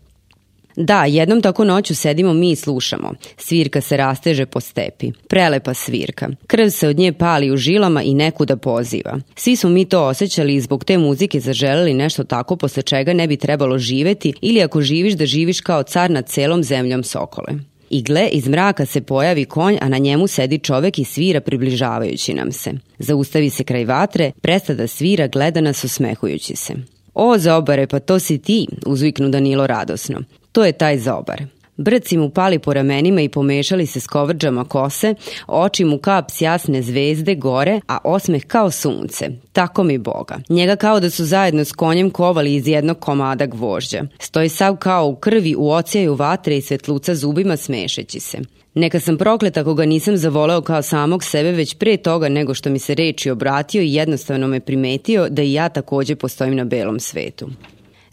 Da, 0.77 1.05
jednom 1.05 1.41
tako 1.41 1.63
noću 1.63 1.95
sedimo 1.95 2.33
mi 2.33 2.51
i 2.51 2.55
slušamo. 2.55 3.13
Svirka 3.37 3.81
se 3.81 3.97
rasteže 3.97 4.45
po 4.45 4.59
stepi. 4.59 5.11
Prelepa 5.27 5.73
svirka. 5.73 6.29
Krv 6.47 6.69
se 6.69 6.87
od 6.87 6.97
nje 6.97 7.13
pali 7.13 7.51
u 7.51 7.57
žilama 7.57 8.03
i 8.03 8.13
nekuda 8.13 8.57
poziva. 8.57 9.19
Svi 9.35 9.55
smo 9.55 9.69
mi 9.69 9.85
to 9.85 10.03
osjećali 10.03 10.55
i 10.55 10.61
zbog 10.61 10.83
te 10.83 10.97
muzike 10.97 11.39
zaželeli 11.39 11.93
nešto 11.93 12.23
tako 12.23 12.55
posle 12.55 12.83
čega 12.83 13.13
ne 13.13 13.27
bi 13.27 13.37
trebalo 13.37 13.77
živeti 13.77 14.33
ili 14.41 14.61
ako 14.61 14.81
živiš 14.81 15.13
da 15.13 15.25
živiš 15.25 15.61
kao 15.61 15.83
car 15.83 16.11
nad 16.11 16.27
celom 16.29 16.63
zemljom 16.63 17.03
Sokole. 17.03 17.53
I 17.89 18.01
gle, 18.01 18.27
iz 18.31 18.47
mraka 18.47 18.85
se 18.85 19.01
pojavi 19.01 19.45
konj, 19.45 19.77
a 19.81 19.89
na 19.89 19.97
njemu 19.97 20.27
sedi 20.27 20.59
čovek 20.59 20.99
i 20.99 21.03
svira 21.03 21.41
približavajući 21.41 22.33
nam 22.33 22.51
se. 22.51 22.71
Zaustavi 22.99 23.49
se 23.49 23.63
kraj 23.63 23.85
vatre, 23.85 24.31
presta 24.41 24.73
da 24.73 24.87
svira, 24.87 25.27
gleda 25.27 25.61
nas 25.61 25.83
osmehujući 25.83 26.55
se. 26.55 26.73
O, 27.13 27.37
Zobare, 27.37 27.87
pa 27.87 27.99
to 27.99 28.19
si 28.19 28.37
ti, 28.37 28.67
uzviknu 28.85 29.29
Danilo 29.29 29.67
radosno. 29.67 30.19
To 30.57 30.65
je 30.65 30.71
taj 30.71 30.97
zobar. 30.97 31.43
Brci 31.75 32.17
mu 32.17 32.29
pali 32.29 32.59
po 32.59 32.73
ramenima 32.73 33.21
i 33.21 33.29
pomešali 33.29 33.85
se 33.85 33.99
s 33.99 34.07
kovrđama 34.07 34.65
kose, 34.65 35.15
oči 35.47 35.85
mu 35.85 35.97
kap 35.97 36.31
s 36.31 36.41
jasne 36.41 36.81
zvezde 36.81 37.35
gore, 37.35 37.81
a 37.87 37.97
osmeh 38.03 38.45
kao 38.45 38.71
sunce. 38.71 39.29
Tako 39.53 39.83
mi 39.83 39.97
Boga. 39.97 40.39
Njega 40.49 40.75
kao 40.75 40.99
da 40.99 41.09
su 41.09 41.25
zajedno 41.25 41.65
s 41.65 41.71
konjem 41.71 42.09
kovali 42.09 42.55
iz 42.55 42.67
jednog 42.67 42.99
komada 42.99 43.45
gvožđa. 43.45 44.03
Stoji 44.19 44.49
sav 44.49 44.75
kao 44.75 45.07
u 45.07 45.15
krvi, 45.15 45.55
u 45.57 45.71
ocijaju 45.71 46.15
vatre 46.15 46.57
i 46.57 46.61
svetluca 46.61 47.15
zubima 47.15 47.57
smešeći 47.57 48.19
se. 48.19 48.37
Neka 48.73 48.99
sam 48.99 49.17
prokleta 49.17 49.59
ako 49.59 49.73
ga 49.73 49.85
nisam 49.85 50.17
zavoleo 50.17 50.61
kao 50.61 50.81
samog 50.81 51.23
sebe 51.23 51.51
već 51.51 51.73
pre 51.73 51.97
toga 51.97 52.29
nego 52.29 52.53
što 52.53 52.69
mi 52.69 52.79
se 52.79 52.95
reči 52.95 53.29
obratio 53.29 53.81
i 53.81 53.93
jednostavno 53.93 54.47
me 54.47 54.59
primetio 54.59 55.29
da 55.29 55.41
i 55.41 55.53
ja 55.53 55.69
takođe 55.69 56.15
postojim 56.15 56.55
na 56.55 56.63
belom 56.63 56.99
svetu. 56.99 57.49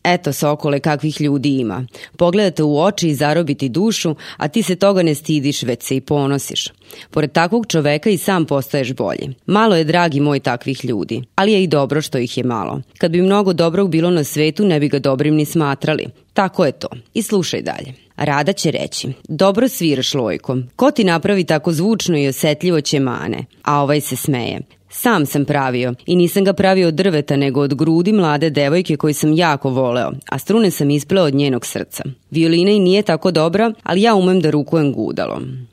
Eto, 0.04 0.32
Sokole, 0.32 0.80
kakvih 0.80 1.20
ljudi 1.20 1.58
ima. 1.58 1.86
Pogledate 2.16 2.62
u 2.62 2.80
oči 2.80 3.08
i 3.08 3.14
zarobiti 3.14 3.68
dušu, 3.68 4.14
a 4.36 4.48
ti 4.48 4.62
se 4.62 4.76
toga 4.76 5.02
ne 5.02 5.14
stidiš, 5.14 5.62
već 5.62 5.82
se 5.82 5.96
i 5.96 6.00
ponosiš. 6.00 6.68
Pored 7.10 7.32
takvog 7.32 7.66
čoveka 7.66 8.10
i 8.10 8.18
sam 8.18 8.44
postaješ 8.44 8.92
bolji. 8.92 9.34
Malo 9.46 9.76
je, 9.76 9.84
dragi 9.84 10.20
moj, 10.20 10.40
takvih 10.40 10.84
ljudi, 10.84 11.22
ali 11.34 11.52
je 11.52 11.62
i 11.62 11.66
dobro 11.66 12.02
što 12.02 12.18
ih 12.18 12.38
je 12.38 12.44
malo. 12.44 12.80
Kad 12.98 13.10
bi 13.10 13.22
mnogo 13.22 13.52
dobrog 13.52 13.90
bilo 13.90 14.10
na 14.10 14.24
svetu, 14.24 14.64
ne 14.64 14.80
bi 14.80 14.88
ga 14.88 14.98
dobrim 14.98 15.34
ni 15.34 15.44
smatrali. 15.44 16.06
Tako 16.32 16.64
je 16.64 16.72
to. 16.72 16.88
I 17.14 17.22
slušaj 17.22 17.62
dalje. 17.62 17.94
Rada 18.16 18.52
će 18.52 18.70
reći, 18.70 19.08
dobro 19.28 19.68
sviraš 19.68 20.14
lojkom, 20.14 20.68
ko 20.76 20.90
ti 20.90 21.04
napravi 21.04 21.44
tako 21.44 21.72
zvučno 21.72 22.18
i 22.18 22.28
osetljivo 22.28 22.80
će 22.80 23.00
mane? 23.00 23.44
A 23.62 23.82
ovaj 23.82 24.00
se 24.00 24.16
smeje. 24.16 24.60
Sam 24.96 25.26
sam 25.26 25.44
pravio 25.44 25.94
i 26.06 26.16
nisam 26.16 26.44
ga 26.44 26.52
pravio 26.52 26.88
od 26.88 26.94
drveta 26.94 27.36
nego 27.36 27.60
od 27.60 27.74
grudi 27.74 28.12
mlade 28.12 28.50
devojke 28.50 28.96
koju 28.96 29.14
sam 29.14 29.32
jako 29.32 29.70
voleo, 29.70 30.12
a 30.28 30.38
strune 30.38 30.70
sam 30.70 30.90
ispleo 30.90 31.24
od 31.24 31.34
njenog 31.34 31.66
srca. 31.66 32.04
Violina 32.30 32.70
i 32.70 32.78
nije 32.78 33.02
tako 33.02 33.30
dobra, 33.30 33.72
ali 33.82 34.02
ja 34.02 34.14
umem 34.14 34.40
da 34.40 34.50
rukujem 34.50 34.92
gudalom. 34.92 35.66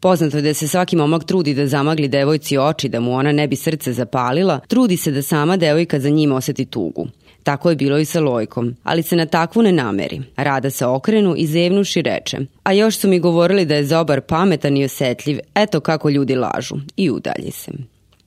Poznato 0.00 0.36
je 0.36 0.42
da 0.42 0.54
se 0.54 0.68
svaki 0.68 0.96
momak 0.96 1.24
trudi 1.24 1.54
da 1.54 1.66
zamagli 1.66 2.08
devojci 2.08 2.58
oči 2.58 2.88
da 2.88 3.00
mu 3.00 3.14
ona 3.14 3.32
ne 3.32 3.48
bi 3.48 3.56
srce 3.56 3.92
zapalila, 3.92 4.60
trudi 4.68 4.96
se 4.96 5.10
da 5.10 5.22
sama 5.22 5.56
devojka 5.56 6.00
za 6.00 6.08
njim 6.08 6.32
oseti 6.32 6.64
tugu. 6.64 7.06
Tako 7.42 7.70
je 7.70 7.76
bilo 7.76 7.98
i 7.98 8.04
sa 8.04 8.20
Lojkom, 8.20 8.74
ali 8.82 9.02
se 9.02 9.16
na 9.16 9.26
takvu 9.26 9.62
ne 9.62 9.72
nameri. 9.72 10.22
Rada 10.36 10.70
se 10.70 10.86
okrenu 10.86 11.34
i 11.36 11.46
zevnuši 11.46 12.02
reče. 12.02 12.38
A 12.62 12.72
još 12.72 12.98
su 12.98 13.08
mi 13.08 13.18
govorili 13.18 13.64
da 13.64 13.74
je 13.74 13.86
Zobar 13.86 14.20
pametan 14.20 14.76
i 14.76 14.84
osetljiv, 14.84 15.38
eto 15.54 15.80
kako 15.80 16.10
ljudi 16.10 16.34
lažu. 16.34 16.76
I 16.96 17.10
udalji 17.10 17.50
se. 17.50 17.72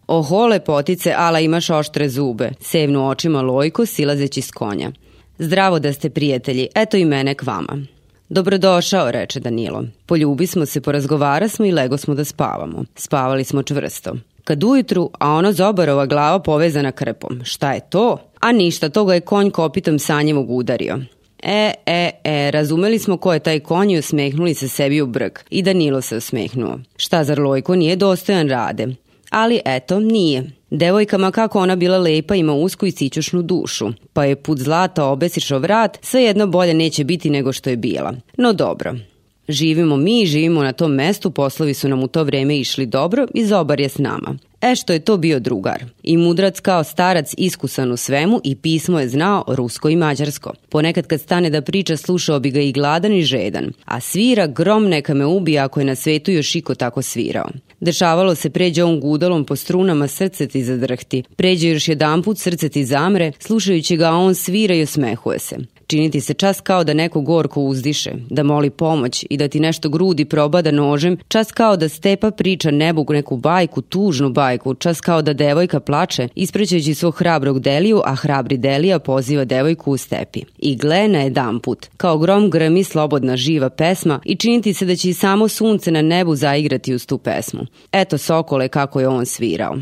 Oho, 0.08 0.48
lepotice, 0.48 1.14
ala 1.18 1.40
imaš 1.40 1.70
oštre 1.70 2.10
zube, 2.10 2.52
sevnu 2.62 3.10
očima 3.10 3.42
Lojko 3.42 3.86
silazeći 3.86 4.42
s 4.42 4.52
konja. 4.52 4.92
Zdravo 5.38 5.80
da 5.80 5.94
ste 5.94 6.10
prijatelji, 6.10 6.68
eto 6.76 6.98
i 6.98 7.06
mene 7.06 7.36
k 7.36 7.44
vama. 7.44 7.86
Dobrodošao, 8.30 9.12
reče 9.12 9.40
Danilo. 9.40 9.84
Poljubi 10.06 10.48
smo 10.48 10.66
se, 10.66 10.82
porazgovara 10.82 11.48
smo 11.48 11.66
i 11.66 11.72
lego 11.72 11.98
smo 11.98 12.16
da 12.16 12.26
spavamo. 12.26 12.84
Spavali 12.96 13.44
smo 13.44 13.64
čvrsto. 13.64 14.16
Kad 14.44 14.64
ujutru, 14.64 15.10
a 15.20 15.32
ono 15.32 15.52
zobarova 15.52 16.06
glava 16.06 16.40
povezana 16.40 16.92
krpom. 16.92 17.42
Šta 17.44 17.74
je 17.74 17.80
to? 17.90 18.18
A 18.40 18.52
ništa, 18.52 18.90
toga 18.90 19.14
je 19.14 19.22
konj 19.22 19.52
kopitom 19.52 20.00
sanjevog 20.00 20.52
udario. 20.52 21.00
E, 21.44 21.74
e, 21.86 22.12
e, 22.24 22.52
razumeli 22.52 23.00
smo 23.00 23.18
ko 23.18 23.34
je 23.34 23.40
taj 23.40 23.60
konj 23.60 23.92
i 23.92 23.98
osmehnuli 23.98 24.54
se 24.54 24.68
sebi 24.68 25.02
u 25.02 25.06
brk. 25.08 25.46
I 25.50 25.62
Danilo 25.62 26.02
se 26.02 26.16
osmehnuo. 26.16 26.80
Šta, 26.96 27.24
zar 27.24 27.40
Lojko 27.40 27.76
nije 27.76 27.96
dostojan 27.96 28.50
rade? 28.50 28.88
Ali 29.34 29.62
eto, 29.66 30.00
nije. 30.00 30.52
Devojkama 30.70 31.32
kako 31.32 31.60
ona 31.60 31.76
bila 31.76 31.98
lepa 31.98 32.36
ima 32.36 32.54
usku 32.54 32.86
i 32.86 32.92
sićušnu 32.92 33.42
dušu, 33.42 33.90
pa 34.14 34.26
je 34.26 34.36
put 34.36 34.60
zlata 34.60 35.06
obesišo 35.06 35.60
vrat, 35.60 35.98
svejedno 36.02 36.48
bolje 36.48 36.74
neće 36.74 37.04
biti 37.04 37.30
nego 37.30 37.54
što 37.54 37.70
je 37.70 37.78
bila. 37.78 38.14
No 38.38 38.54
dobro, 38.54 38.94
Živimo 39.48 39.98
mi, 39.98 40.26
živimo 40.26 40.64
na 40.64 40.74
tom 40.74 40.92
mestu, 40.94 41.32
poslovi 41.32 41.74
su 41.74 41.90
nam 41.90 42.04
u 42.04 42.08
to 42.08 42.24
vreme 42.24 42.58
išli 42.58 42.86
dobro 42.86 43.28
i 43.34 43.46
Zobar 43.46 43.80
je 43.80 43.90
s 43.90 43.98
nama. 43.98 44.36
E 44.66 44.76
što 44.76 44.94
je 44.94 45.00
to 45.00 45.18
bio 45.18 45.40
drugar. 45.40 45.84
I 46.04 46.18
mudrac 46.18 46.60
kao 46.60 46.84
starac 46.84 47.34
iskusan 47.38 47.92
u 47.92 47.98
svemu 47.98 48.42
i 48.44 48.56
pismo 48.56 49.00
je 49.00 49.10
znao 49.10 49.44
rusko 49.48 49.90
i 49.90 49.96
mađarsko. 49.96 50.54
Ponekad 50.70 51.08
kad 51.08 51.22
stane 51.22 51.50
da 51.50 51.62
priča 51.62 51.98
slušao 51.98 52.40
bi 52.40 52.52
ga 52.52 52.60
i 52.60 52.72
gladan 52.72 53.14
i 53.14 53.24
žedan. 53.24 53.72
A 53.86 54.00
svira 54.00 54.48
grom 54.48 54.90
neka 54.90 55.14
me 55.14 55.26
ubija 55.26 55.66
ako 55.66 55.80
je 55.80 55.86
na 55.86 55.96
svetu 55.96 56.32
još 56.32 56.56
iko 56.56 56.76
tako 56.76 57.02
svirao. 57.02 57.50
Dešavalo 57.80 58.36
se 58.36 58.50
pređe 58.50 58.84
on 58.84 59.00
gudalom 59.00 59.46
po 59.46 59.56
strunama 59.56 60.08
srce 60.08 60.48
ti 60.48 60.64
zadrhti. 60.64 61.24
Pređe 61.36 61.70
još 61.70 61.88
jedan 61.88 62.24
put 62.24 62.40
srce 62.40 62.70
ti 62.70 62.86
zamre, 62.86 63.32
slušajući 63.40 63.98
ga 63.98 64.12
on 64.12 64.36
svira 64.36 64.76
i 64.76 64.84
osmehuje 64.84 65.40
se. 65.40 65.58
Činiti 65.94 66.22
se 66.22 66.34
čas 66.34 66.62
kao 66.62 66.84
da 66.84 66.94
neko 66.94 67.22
gorko 67.22 67.62
uzdiše, 67.62 68.12
da 68.30 68.44
moli 68.44 68.70
pomoć 68.70 69.26
i 69.30 69.38
da 69.38 69.48
ti 69.48 69.60
nešto 69.60 69.90
grudi 69.90 70.26
probada 70.26 70.72
nožem, 70.72 71.18
čas 71.28 71.52
kao 71.52 71.78
da 71.78 71.90
stepa 71.90 72.32
priča 72.32 72.72
nebu 72.72 73.06
neku 73.10 73.38
bajku, 73.38 73.82
tužnu 73.82 74.30
bajku, 74.30 74.74
čas 74.74 75.02
kao 75.02 75.22
da 75.22 75.34
devojka 75.34 75.80
plače, 75.80 76.28
isprećajući 76.36 76.94
svog 76.94 77.16
hrabrog 77.16 77.60
Deliju, 77.60 78.02
a 78.06 78.16
hrabri 78.16 78.58
Delija 78.58 79.00
poziva 79.00 79.46
devojku 79.46 79.92
u 79.92 79.98
stepi. 79.98 80.42
I 80.58 80.76
gle 80.76 81.08
na 81.08 81.20
jedan 81.20 81.60
put, 81.60 81.88
kao 81.98 82.18
grom 82.18 82.50
grmi 82.50 82.84
slobodna 82.84 83.38
živa 83.38 83.70
pesma 83.70 84.20
i 84.26 84.36
činiti 84.36 84.74
se 84.74 84.86
da 84.86 84.96
će 84.96 85.10
i 85.10 85.14
samo 85.14 85.48
sunce 85.48 85.92
na 85.92 86.02
nebu 86.02 86.36
zaigrati 86.36 86.94
uz 86.94 87.06
tu 87.06 87.18
pesmu. 87.18 87.62
Eto 87.92 88.18
Sokole 88.18 88.68
kako 88.68 89.00
je 89.00 89.08
on 89.08 89.26
svirao. 89.26 89.78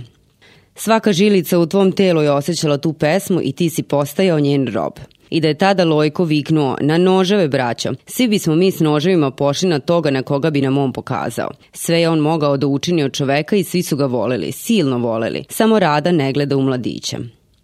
Svaka 0.76 1.14
žilica 1.14 1.60
u 1.60 1.66
tvom 1.66 1.92
telu 1.92 2.22
je 2.22 2.32
osjećala 2.32 2.78
tu 2.78 2.94
pesmu 2.94 3.40
i 3.44 3.52
ti 3.52 3.70
si 3.70 3.84
postajao 3.84 4.40
njen 4.40 4.68
rob 4.68 4.94
i 5.32 5.40
da 5.42 5.48
je 5.48 5.54
tada 5.54 5.86
Lojko 5.86 6.24
viknuo 6.24 6.78
na 6.82 6.98
noževe 6.98 7.48
braćo. 7.48 7.90
Svi 8.06 8.28
bismo 8.28 8.56
mi 8.56 8.72
s 8.72 8.80
noževima 8.80 9.32
pošli 9.32 9.70
na 9.70 9.80
toga 9.80 10.12
na 10.12 10.24
koga 10.24 10.50
bi 10.50 10.62
nam 10.62 10.78
on 10.78 10.94
pokazao. 10.94 11.50
Sve 11.74 12.02
je 12.02 12.10
on 12.10 12.20
mogao 12.20 12.58
da 12.58 12.68
učini 12.68 13.04
od 13.04 13.14
čoveka 13.14 13.56
i 13.56 13.64
svi 13.64 13.84
su 13.84 13.96
ga 13.98 14.06
voleli, 14.06 14.52
silno 14.52 14.98
voleli. 14.98 15.44
Samo 15.50 15.80
Rada 15.80 16.12
ne 16.12 16.34
gleda 16.34 16.58
u 16.58 16.62
mladića. 16.62 17.18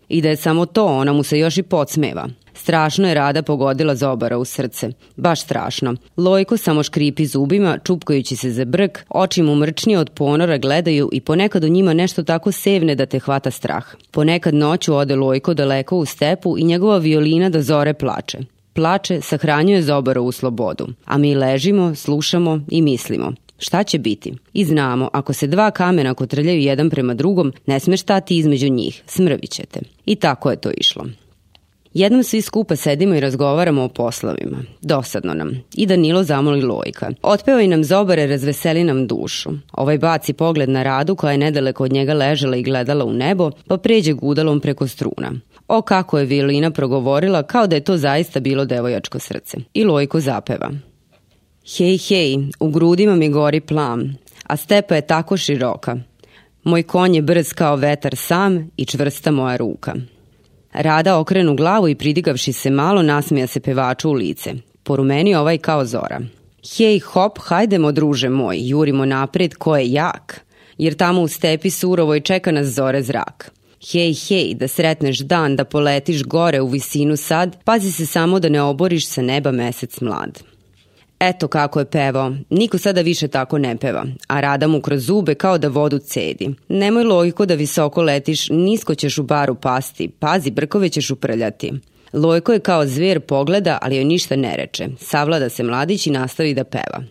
I 0.09 0.21
da 0.21 0.29
je 0.29 0.35
samo 0.35 0.65
to, 0.65 0.85
ona 0.85 1.13
mu 1.13 1.23
se 1.23 1.39
još 1.39 1.57
i 1.57 1.63
podsmeva. 1.63 2.27
Strašno 2.57 3.07
je 3.07 3.13
Rada 3.13 3.41
pogodila 3.41 3.95
Zobara 3.95 4.37
u 4.37 4.45
srce. 4.45 4.89
Baš 5.15 5.41
strašno. 5.41 5.95
Lojko 6.17 6.57
samo 6.57 6.83
škripi 6.83 7.25
zubima, 7.25 7.77
čupkajući 7.83 8.35
se 8.35 8.51
za 8.51 8.65
brk, 8.65 8.99
oči 9.09 9.41
mu 9.41 9.55
mrčnije 9.55 9.99
od 9.99 10.09
ponora 10.09 10.57
gledaju 10.57 11.09
i 11.11 11.21
ponekad 11.21 11.63
u 11.63 11.67
njima 11.67 11.93
nešto 11.93 12.23
tako 12.23 12.51
sevne 12.51 12.95
da 12.95 13.05
te 13.05 13.19
hvata 13.19 13.51
strah. 13.51 13.85
Ponekad 14.11 14.53
noću 14.53 14.95
ode 14.95 15.15
Lojko 15.15 15.53
daleko 15.53 15.97
u 15.97 16.05
stepu 16.05 16.57
i 16.57 16.63
njegova 16.63 16.97
violina 16.97 17.49
do 17.49 17.61
zore 17.61 17.93
plače. 17.93 18.37
Plače, 18.73 19.21
sahranjuje 19.21 19.81
Zobara 19.81 20.21
u 20.21 20.31
slobodu. 20.31 20.87
A 21.05 21.17
mi 21.17 21.35
ležimo, 21.35 21.95
slušamo 21.95 22.61
i 22.69 22.81
mislimo. 22.81 23.33
Šta 23.59 23.83
će 23.83 23.99
biti? 23.99 24.33
I 24.53 24.65
znamo, 24.65 25.09
ako 25.13 25.33
se 25.33 25.47
dva 25.47 25.71
kamena 25.71 26.13
kotrljaju 26.13 26.59
jedan 26.59 26.89
prema 26.89 27.13
drugom, 27.13 27.53
ne 27.65 27.79
smeš 27.79 28.01
stati 28.01 28.37
između 28.37 28.69
njih, 28.69 29.03
smrvit 29.07 29.51
ćete. 29.51 29.79
I 30.05 30.15
tako 30.15 30.51
je 30.51 30.61
to 30.61 30.71
išlo. 30.77 31.05
Jednom 31.97 32.23
svi 32.23 32.41
skupa 32.41 32.75
sedimo 32.75 33.15
i 33.15 33.19
razgovaramo 33.19 33.83
o 33.83 33.89
poslovima. 33.89 34.57
Dosadno 34.81 35.33
nam. 35.33 35.51
I 35.75 35.85
Danilo 35.85 36.23
zamoli 36.23 36.61
Lojka. 36.61 37.11
Otpeo 37.21 37.59
i 37.59 37.67
nam 37.67 37.83
zobare, 37.83 38.27
razveseli 38.27 38.83
nam 38.83 39.07
dušu. 39.07 39.49
Ovaj 39.71 39.97
baci 39.97 40.33
pogled 40.33 40.69
na 40.69 40.83
Radu 40.83 41.15
koja 41.15 41.31
je 41.31 41.37
nedaleko 41.37 41.83
od 41.83 41.93
njega 41.93 42.13
ležela 42.13 42.57
i 42.57 42.63
gledala 42.63 43.05
u 43.05 43.13
nebo, 43.13 43.51
pa 43.67 43.77
pređe 43.77 44.13
gudalom 44.13 44.59
preko 44.59 44.87
struna. 44.87 45.31
O 45.67 45.81
kako 45.81 46.19
je 46.19 46.25
Violina 46.25 46.71
progovorila 46.71 47.43
kao 47.43 47.67
da 47.67 47.75
je 47.75 47.83
to 47.83 47.97
zaista 47.97 48.39
bilo 48.39 48.65
devojačko 48.65 49.19
srce. 49.19 49.57
I 49.73 49.83
Lojko 49.83 50.19
zapeva. 50.19 50.71
Hej, 51.77 51.97
hej, 51.97 52.37
u 52.59 52.69
grudima 52.69 53.15
mi 53.15 53.29
gori 53.29 53.59
plam, 53.59 54.17
a 54.47 54.57
stepa 54.57 54.95
je 54.95 55.07
tako 55.07 55.37
široka. 55.37 55.97
Moj 56.63 56.83
konj 56.83 57.15
je 57.15 57.21
brz 57.21 57.53
kao 57.53 57.75
vetar 57.75 58.15
sam 58.15 58.69
i 58.77 58.85
čvrsta 58.85 59.31
moja 59.31 59.57
ruka. 59.57 59.93
Rada 60.79 61.19
okrenu 61.19 61.55
glavu 61.55 61.89
i 61.89 61.95
pridigavši 61.95 62.53
se 62.53 62.69
malo 62.69 63.01
nasmija 63.01 63.47
se 63.47 63.59
pevaču 63.59 64.09
u 64.09 64.13
lice. 64.13 64.53
Porumeni 64.83 65.35
ovaj 65.35 65.57
kao 65.57 65.85
zora. 65.85 66.21
Hej 66.77 66.99
hop, 66.99 67.39
hajdemo 67.41 67.91
druže 67.91 68.29
moj, 68.29 68.57
jurimo 68.59 69.05
napred 69.05 69.55
ko 69.55 69.77
je 69.77 69.91
jak, 69.91 70.41
jer 70.77 70.93
tamo 70.93 71.21
u 71.21 71.27
stepi 71.27 71.69
surovo 71.69 72.15
i 72.15 72.21
čeka 72.21 72.51
nas 72.51 72.67
zore 72.67 73.01
zrak. 73.01 73.51
Hej, 73.91 74.13
hej, 74.13 74.53
da 74.53 74.67
sretneš 74.67 75.19
dan, 75.19 75.55
da 75.55 75.65
poletiš 75.65 76.23
gore 76.23 76.61
u 76.61 76.67
visinu 76.67 77.17
sad, 77.17 77.57
pazi 77.63 77.91
se 77.91 78.05
samo 78.05 78.39
da 78.39 78.49
ne 78.49 78.61
oboriš 78.61 79.07
sa 79.07 79.21
neba 79.21 79.51
mesec 79.51 80.01
mlad. 80.01 80.43
Eto 81.19 81.47
kako 81.47 81.79
je 81.79 81.85
pevao. 81.85 82.33
Niko 82.49 82.77
sada 82.77 83.01
više 83.01 83.27
tako 83.27 83.57
ne 83.57 83.77
peva, 83.77 84.05
a 84.27 84.39
rada 84.39 84.67
mu 84.67 84.81
kroz 84.81 85.05
zube 85.05 85.35
kao 85.35 85.57
da 85.57 85.67
vodu 85.67 85.99
cedi. 85.99 86.49
Nemoj 86.69 87.03
logiko 87.03 87.45
da 87.45 87.53
visoko 87.53 88.01
letiš, 88.01 88.49
nisko 88.49 88.95
ćeš 88.95 89.17
u 89.17 89.23
baru 89.23 89.55
pasti, 89.55 90.09
pazi, 90.19 90.51
brkove 90.51 90.89
ćeš 90.89 91.11
uprljati. 91.11 91.73
Lojko 92.13 92.53
je 92.53 92.59
kao 92.59 92.85
zver 92.85 93.19
pogleda, 93.19 93.77
ali 93.81 93.95
joj 93.95 94.05
ništa 94.05 94.35
ne 94.35 94.55
reče. 94.57 94.87
Savlada 94.99 95.49
se 95.49 95.63
mladić 95.63 96.07
i 96.07 96.11
nastavi 96.11 96.53
da 96.53 96.63
peva. 96.63 97.03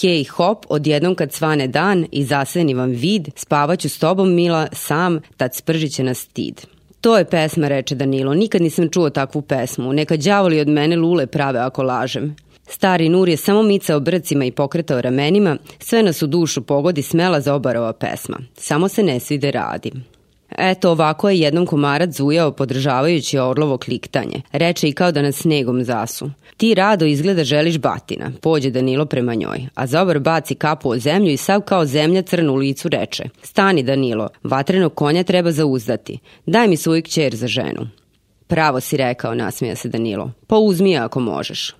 Hej 0.00 0.24
hop, 0.24 0.66
odjednom 0.68 1.14
kad 1.14 1.32
svane 1.32 1.68
dan 1.68 2.06
i 2.12 2.24
zaseni 2.24 2.74
vam 2.74 2.90
vid, 2.90 3.28
spavaću 3.36 3.88
s 3.88 3.98
tobom 3.98 4.34
mila, 4.34 4.66
sam, 4.72 5.20
tad 5.36 5.54
spržit 5.54 5.92
će 5.92 6.04
nas 6.04 6.18
stid. 6.18 6.60
To 7.00 7.18
je 7.18 7.24
pesma, 7.24 7.68
reče 7.68 7.94
Danilo, 7.94 8.34
nikad 8.34 8.62
nisam 8.62 8.88
čuo 8.88 9.10
takvu 9.10 9.42
pesmu, 9.42 9.92
neka 9.92 10.16
đavoli 10.16 10.60
od 10.60 10.68
mene 10.68 10.96
lule 10.96 11.26
prave 11.26 11.58
ako 11.58 11.82
lažem. 11.82 12.36
Stari 12.70 13.08
Nur 13.08 13.28
je 13.28 13.36
samo 13.36 13.62
micao 13.62 14.00
brcima 14.00 14.44
i 14.44 14.50
pokretao 14.50 15.00
ramenima, 15.00 15.56
sve 15.78 16.02
nas 16.02 16.22
u 16.22 16.26
dušu 16.26 16.62
pogodi 16.62 17.02
smela 17.02 17.40
za 17.40 17.54
obarova 17.54 17.92
pesma. 17.92 18.38
Samo 18.54 18.88
se 18.88 19.02
ne 19.02 19.20
svide 19.20 19.50
radi. 19.50 19.92
Eto, 20.58 20.90
ovako 20.90 21.30
je 21.30 21.40
jednom 21.40 21.66
komarac 21.66 22.16
zujao 22.16 22.52
podržavajući 22.52 23.38
orlovo 23.38 23.78
kliktanje. 23.78 24.42
Reče 24.52 24.88
i 24.88 24.92
kao 24.92 25.12
da 25.12 25.22
nas 25.22 25.36
snegom 25.36 25.84
zasu. 25.84 26.30
Ti 26.56 26.74
rado 26.74 27.04
izgleda 27.04 27.44
želiš 27.44 27.78
batina. 27.78 28.32
Pođe 28.40 28.70
Danilo 28.70 29.06
prema 29.06 29.34
njoj. 29.34 29.66
A 29.74 29.86
Zobar 29.86 30.18
baci 30.18 30.54
kapu 30.54 30.90
o 30.90 30.98
zemlju 30.98 31.32
i 31.32 31.36
sav 31.36 31.60
kao 31.60 31.84
zemlja 31.84 32.22
crnu 32.22 32.54
licu 32.54 32.88
reče. 32.88 33.24
Stani 33.42 33.82
Danilo, 33.82 34.28
vatrenog 34.42 34.94
konja 34.94 35.22
treba 35.22 35.52
zauzdati. 35.52 36.18
Daj 36.46 36.68
mi 36.68 36.76
svoju 36.76 37.02
kćer 37.02 37.34
za 37.34 37.46
ženu. 37.46 37.88
Pravo 38.46 38.80
si 38.80 38.96
rekao, 38.96 39.34
nasmija 39.34 39.76
se 39.76 39.88
Danilo. 39.88 40.32
Pa 40.46 40.56
uzmi 40.56 40.98
ako 40.98 41.20
možeš. 41.20 41.79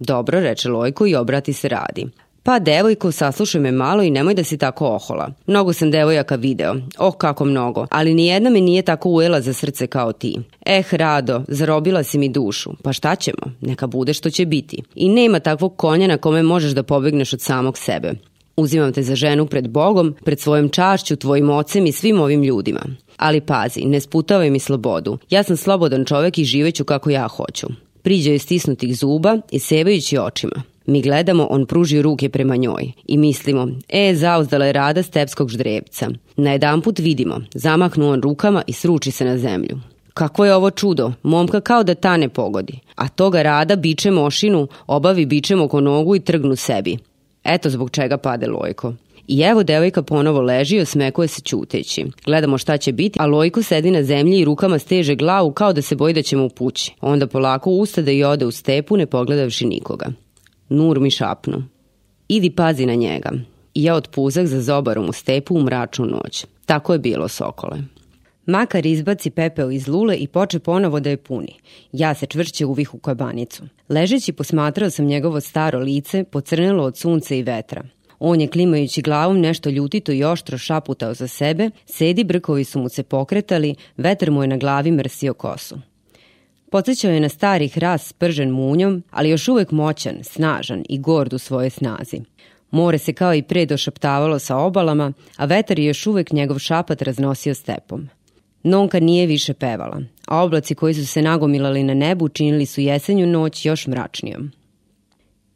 Dobro, 0.00 0.40
reče 0.40 0.68
Lojko 0.68 1.06
i 1.06 1.14
obrati 1.14 1.52
se 1.52 1.68
radi. 1.68 2.06
Pa 2.42 2.58
devojko, 2.58 3.12
saslušaj 3.12 3.60
me 3.60 3.72
malo 3.72 4.02
i 4.02 4.10
nemoj 4.10 4.34
da 4.34 4.44
si 4.44 4.58
tako 4.58 4.86
ohola. 4.86 5.30
Mnogo 5.46 5.72
sam 5.72 5.90
devojaka 5.90 6.36
video, 6.36 6.74
oh 6.98 7.16
kako 7.16 7.44
mnogo, 7.44 7.86
ali 7.90 8.14
nijedna 8.14 8.50
me 8.50 8.60
nije 8.60 8.82
tako 8.82 9.08
ujela 9.08 9.40
za 9.40 9.52
srce 9.52 9.86
kao 9.86 10.12
ti. 10.12 10.36
Eh, 10.66 10.82
Rado, 10.92 11.42
zarobila 11.48 12.02
si 12.02 12.18
mi 12.18 12.28
dušu, 12.28 12.70
pa 12.82 12.92
šta 12.92 13.14
ćemo, 13.14 13.52
neka 13.60 13.86
bude 13.86 14.14
što 14.14 14.30
će 14.30 14.46
biti. 14.46 14.82
I 14.94 15.08
nema 15.08 15.40
takvog 15.40 15.76
konja 15.76 16.06
na 16.06 16.16
kome 16.16 16.42
možeš 16.42 16.72
da 16.72 16.82
pobegneš 16.82 17.32
od 17.32 17.40
samog 17.40 17.78
sebe. 17.78 18.12
Uzimam 18.56 18.92
te 18.92 19.02
za 19.02 19.14
ženu 19.14 19.46
pred 19.46 19.68
Bogom, 19.68 20.14
pred 20.24 20.40
svojom 20.40 20.68
čašću, 20.68 21.16
tvojim 21.16 21.50
ocem 21.50 21.86
i 21.86 21.92
svim 21.92 22.20
ovim 22.20 22.42
ljudima. 22.42 22.80
Ali 23.16 23.40
pazi, 23.40 23.84
ne 23.84 24.00
sputavaj 24.00 24.50
mi 24.50 24.58
slobodu. 24.58 25.18
Ja 25.30 25.42
sam 25.42 25.56
slobodan 25.56 26.04
čovek 26.04 26.38
i 26.38 26.44
živeću 26.44 26.84
kako 26.84 27.10
ja 27.10 27.28
hoću. 27.28 27.66
Priđe 28.02 28.32
je 28.32 28.38
stisnutih 28.38 28.96
zuba 28.96 29.38
i 29.50 29.58
sevajući 29.58 30.18
očima. 30.18 30.62
Mi 30.86 31.02
gledamo, 31.02 31.46
on 31.50 31.66
pruži 31.66 32.02
ruke 32.02 32.28
prema 32.28 32.56
njoj 32.56 32.92
i 33.06 33.18
mislimo, 33.18 33.68
e, 33.88 34.14
zauzdala 34.14 34.66
je 34.66 34.72
rada 34.72 35.02
stepskog 35.02 35.48
ždrebca. 35.50 36.10
Na 36.36 36.52
jedan 36.52 36.82
put 36.82 36.98
vidimo, 36.98 37.40
zamahnu 37.54 38.10
on 38.10 38.22
rukama 38.22 38.62
i 38.66 38.72
sruči 38.72 39.10
se 39.10 39.24
na 39.24 39.38
zemlju. 39.38 39.80
Kako 40.14 40.44
je 40.44 40.54
ovo 40.54 40.70
čudo, 40.70 41.12
momka 41.22 41.60
kao 41.60 41.82
da 41.82 41.94
ta 41.94 42.16
ne 42.16 42.28
pogodi. 42.28 42.78
A 42.94 43.08
toga 43.08 43.42
rada 43.42 43.76
biče 43.76 44.10
mošinu, 44.10 44.68
obavi 44.86 45.26
bičem 45.26 45.60
oko 45.60 45.80
nogu 45.80 46.16
i 46.16 46.20
trgnu 46.20 46.56
sebi. 46.56 46.98
Eto 47.44 47.70
zbog 47.70 47.90
čega 47.90 48.16
pade 48.16 48.46
Lojko. 48.46 48.94
I 49.30 49.40
evo 49.40 49.62
devojka 49.62 50.02
ponovo 50.02 50.40
leži 50.40 50.76
i 50.76 50.80
osmekuje 50.80 51.28
se 51.28 51.40
ćuteći. 51.40 52.06
Gledamo 52.24 52.58
šta 52.58 52.76
će 52.76 52.92
biti, 52.92 53.18
a 53.22 53.26
Lojko 53.26 53.62
sedi 53.62 53.90
na 53.90 54.02
zemlji 54.02 54.38
i 54.38 54.44
rukama 54.44 54.78
steže 54.78 55.14
glavu 55.14 55.52
kao 55.52 55.72
da 55.72 55.82
se 55.82 55.96
boji 55.96 56.14
da 56.14 56.22
će 56.22 56.36
mu 56.36 56.48
pući. 56.48 56.94
Onda 57.00 57.26
polako 57.26 57.70
ustade 57.70 58.14
i 58.14 58.24
ode 58.24 58.46
u 58.46 58.50
stepu 58.50 58.96
ne 58.96 59.06
pogledavši 59.06 59.66
nikoga. 59.66 60.06
Nur 60.68 61.00
mi 61.00 61.10
šapnu. 61.10 61.62
Idi 62.28 62.50
pazi 62.50 62.86
na 62.86 62.94
njega. 62.94 63.30
I 63.74 63.84
ja 63.84 63.94
otpuzak 63.94 64.46
za 64.46 64.62
zobarom 64.62 65.08
u 65.08 65.12
stepu 65.12 65.54
u 65.54 65.62
mračnu 65.62 66.06
noć. 66.06 66.46
Tako 66.66 66.92
je 66.92 66.98
bilo, 66.98 67.28
sokole. 67.28 67.78
Makar 68.46 68.86
izbaci 68.86 69.30
pepeo 69.30 69.70
iz 69.70 69.88
lule 69.88 70.16
i 70.16 70.26
poče 70.26 70.58
ponovo 70.58 71.00
da 71.00 71.10
je 71.10 71.16
puni. 71.16 71.54
Ja 71.92 72.14
se 72.14 72.26
čvršće 72.26 72.66
uvih 72.66 72.94
u 72.94 72.98
kabanicu. 72.98 73.62
Ležeći 73.88 74.32
posmatrao 74.32 74.90
sam 74.90 75.06
njegovo 75.06 75.40
staro 75.40 75.78
lice, 75.78 76.24
pocrnelo 76.24 76.84
od 76.84 76.96
sunca 76.96 77.34
i 77.34 77.42
vetra. 77.42 77.82
On 78.22 78.40
je 78.40 78.48
klimajući 78.48 79.02
glavom 79.02 79.40
nešto 79.40 79.70
ljutito 79.70 80.12
i 80.12 80.24
oštro 80.24 80.58
šaputao 80.58 81.14
za 81.14 81.28
sebe, 81.28 81.70
sedi 81.86 82.24
brkovi 82.24 82.64
su 82.64 82.78
mu 82.78 82.88
se 82.88 83.02
pokretali, 83.02 83.74
vetar 83.96 84.30
mu 84.30 84.42
je 84.42 84.48
na 84.48 84.56
glavi 84.56 84.90
mrsio 84.90 85.34
kosu. 85.34 85.78
Podsećao 86.70 87.10
je 87.10 87.20
na 87.20 87.28
stari 87.28 87.68
hras 87.68 88.08
spržen 88.08 88.50
munjom, 88.50 89.02
ali 89.10 89.30
još 89.30 89.48
uvek 89.48 89.70
moćan, 89.70 90.14
snažan 90.22 90.84
i 90.88 90.98
gord 90.98 91.32
u 91.32 91.38
svojoj 91.38 91.70
snazi. 91.70 92.20
More 92.70 92.98
se 92.98 93.12
kao 93.12 93.34
i 93.34 93.42
pre 93.42 93.66
došaptavalo 93.66 94.38
sa 94.38 94.56
obalama, 94.56 95.12
a 95.36 95.44
vetar 95.44 95.78
je 95.78 95.84
još 95.84 96.06
uvek 96.06 96.32
njegov 96.32 96.58
šapat 96.58 97.02
raznosio 97.02 97.54
stepom. 97.54 98.08
Nonka 98.62 99.00
nije 99.00 99.26
više 99.26 99.54
pevala, 99.54 100.02
a 100.26 100.42
oblaci 100.42 100.74
koji 100.74 100.94
su 100.94 101.06
se 101.06 101.22
nagomilali 101.22 101.82
na 101.82 101.94
nebu 101.94 102.28
činili 102.28 102.66
su 102.66 102.80
jesenju 102.80 103.26
noć 103.26 103.66
još 103.66 103.86
mračnijom. 103.86 104.50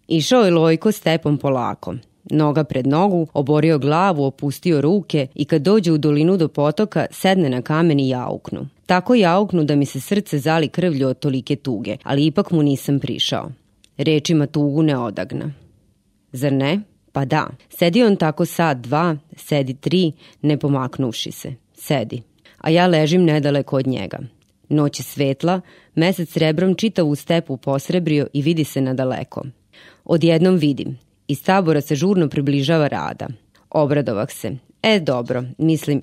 Išao 0.09 0.45
je 0.45 0.51
Lojko 0.51 0.93
stepom 0.93 1.39
polako, 1.39 1.95
Noga 2.31 2.65
pred 2.65 2.87
nogu, 2.87 3.27
oborio 3.33 3.79
glavu, 3.79 4.25
opustio 4.25 4.81
ruke 4.81 5.27
i 5.35 5.45
kad 5.45 5.63
dođe 5.63 5.93
u 5.93 5.99
dolinu 5.99 6.37
do 6.37 6.49
potoka, 6.49 7.07
sedne 7.11 7.51
na 7.51 7.63
kamen 7.63 8.01
i 8.01 8.09
jauknu. 8.09 8.67
Tako 8.87 9.15
jauknu 9.15 9.65
da 9.65 9.77
mi 9.77 9.87
se 9.87 10.01
srce 10.01 10.39
zali 10.39 10.69
krvlju 10.69 11.09
od 11.09 11.19
tolike 11.19 11.57
tuge, 11.57 11.97
ali 12.03 12.27
ipak 12.27 12.51
mu 12.51 12.63
nisam 12.63 12.99
prišao. 12.99 13.51
Rečima 13.97 14.47
tugu 14.47 14.83
ne 14.83 14.99
odagna. 14.99 15.53
Zar 16.33 16.53
ne? 16.53 16.81
Pa 17.13 17.25
da. 17.25 17.49
Sedi 17.69 18.03
on 18.03 18.17
tako 18.17 18.47
sad 18.47 18.81
dva, 18.81 19.17
sedi 19.37 19.75
tri, 19.75 20.13
ne 20.43 20.59
pomaknuvši 20.59 21.33
se. 21.33 21.55
Sedi. 21.75 22.23
A 22.59 22.71
ja 22.71 22.87
ležim 22.87 23.25
nedaleko 23.25 23.77
od 23.77 23.87
njega. 23.87 24.19
Noć 24.69 25.01
je 25.01 25.05
svetla, 25.05 25.61
mesec 25.95 26.31
srebrom 26.31 26.75
čita 26.75 27.05
u 27.05 27.15
stepu 27.15 27.57
posrebrio 27.57 28.27
i 28.33 28.43
vidi 28.43 28.65
se 28.65 28.81
nadaleko. 28.81 29.43
Odjednom 30.05 30.57
vidim, 30.57 30.99
Iz 31.29 31.43
tabora 31.43 31.81
se 31.81 31.95
žurno 31.95 32.29
približava 32.29 32.89
Rada. 32.89 33.29
Obradovah 33.71 34.31
se. 34.31 34.57
E, 34.83 35.01
dobro, 35.01 35.45
mislim, 35.59 36.03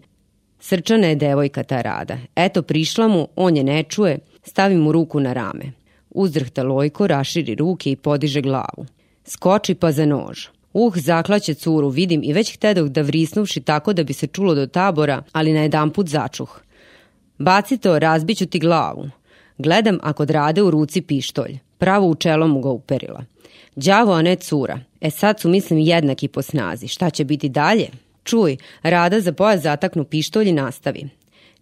srčana 0.59 1.07
je 1.07 1.15
devojka 1.15 1.63
ta 1.63 1.81
Rada. 1.81 2.17
Eto, 2.35 2.61
prišla 2.61 3.07
mu, 3.07 3.27
on 3.35 3.57
je 3.57 3.63
ne 3.63 3.83
čuje, 3.83 4.19
stavi 4.43 4.75
mu 4.75 4.91
ruku 4.91 5.19
na 5.19 5.33
rame. 5.33 5.71
Uzdrhta 6.09 6.63
Lojko, 6.63 7.07
raširi 7.07 7.55
ruke 7.55 7.91
i 7.91 7.95
podiže 7.95 8.41
glavu. 8.41 8.85
Skoči 9.25 9.75
pa 9.75 9.91
za 9.91 10.05
nož. 10.05 10.47
Uh, 10.73 10.97
zaklaće 10.97 11.53
curu, 11.53 11.89
vidim 11.89 12.21
i 12.23 12.33
već 12.33 12.55
htedoh 12.55 12.87
da 12.87 13.01
vrisnuvši 13.01 13.61
tako 13.61 13.93
da 13.93 14.03
bi 14.03 14.13
se 14.13 14.27
čulo 14.27 14.55
do 14.55 14.67
tabora, 14.67 15.23
ali 15.31 15.53
na 15.53 15.61
jedan 15.61 15.89
put 15.89 16.07
začuh. 16.07 16.59
Baci 17.37 17.77
to, 17.77 17.99
razbiću 17.99 18.45
ti 18.45 18.59
glavu. 18.59 19.09
Gledam 19.57 19.97
ako 20.01 20.25
drade 20.25 20.61
u 20.61 20.71
ruci 20.71 21.01
pištolj. 21.01 21.57
Pravo 21.77 22.07
u 22.07 22.15
čelo 22.15 22.47
mu 22.47 22.61
ga 22.61 22.69
uperila. 22.69 23.23
Đavo, 23.75 24.13
a 24.13 24.21
ne 24.21 24.35
cura. 24.35 24.79
E 25.01 25.09
sad 25.09 25.39
su, 25.39 25.49
mislim, 25.49 25.79
jednaki 25.79 26.27
po 26.27 26.41
snazi. 26.41 26.87
Šta 26.87 27.09
će 27.09 27.23
biti 27.23 27.49
dalje? 27.49 27.87
Čuj, 28.23 28.57
Rada 28.83 29.19
za 29.19 29.33
pojas 29.33 29.61
zataknu 29.61 30.03
pištolj 30.03 30.49
i 30.49 30.53
nastavi. 30.53 31.09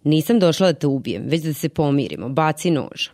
Nisam 0.04 0.38
došla 0.38 0.72
da 0.72 0.78
te 0.78 0.86
ubijem, 0.86 1.22
već 1.26 1.42
da 1.42 1.54
se 1.54 1.68
pomirimo. 1.68 2.28
Baci 2.28 2.70
nož. 2.70 3.08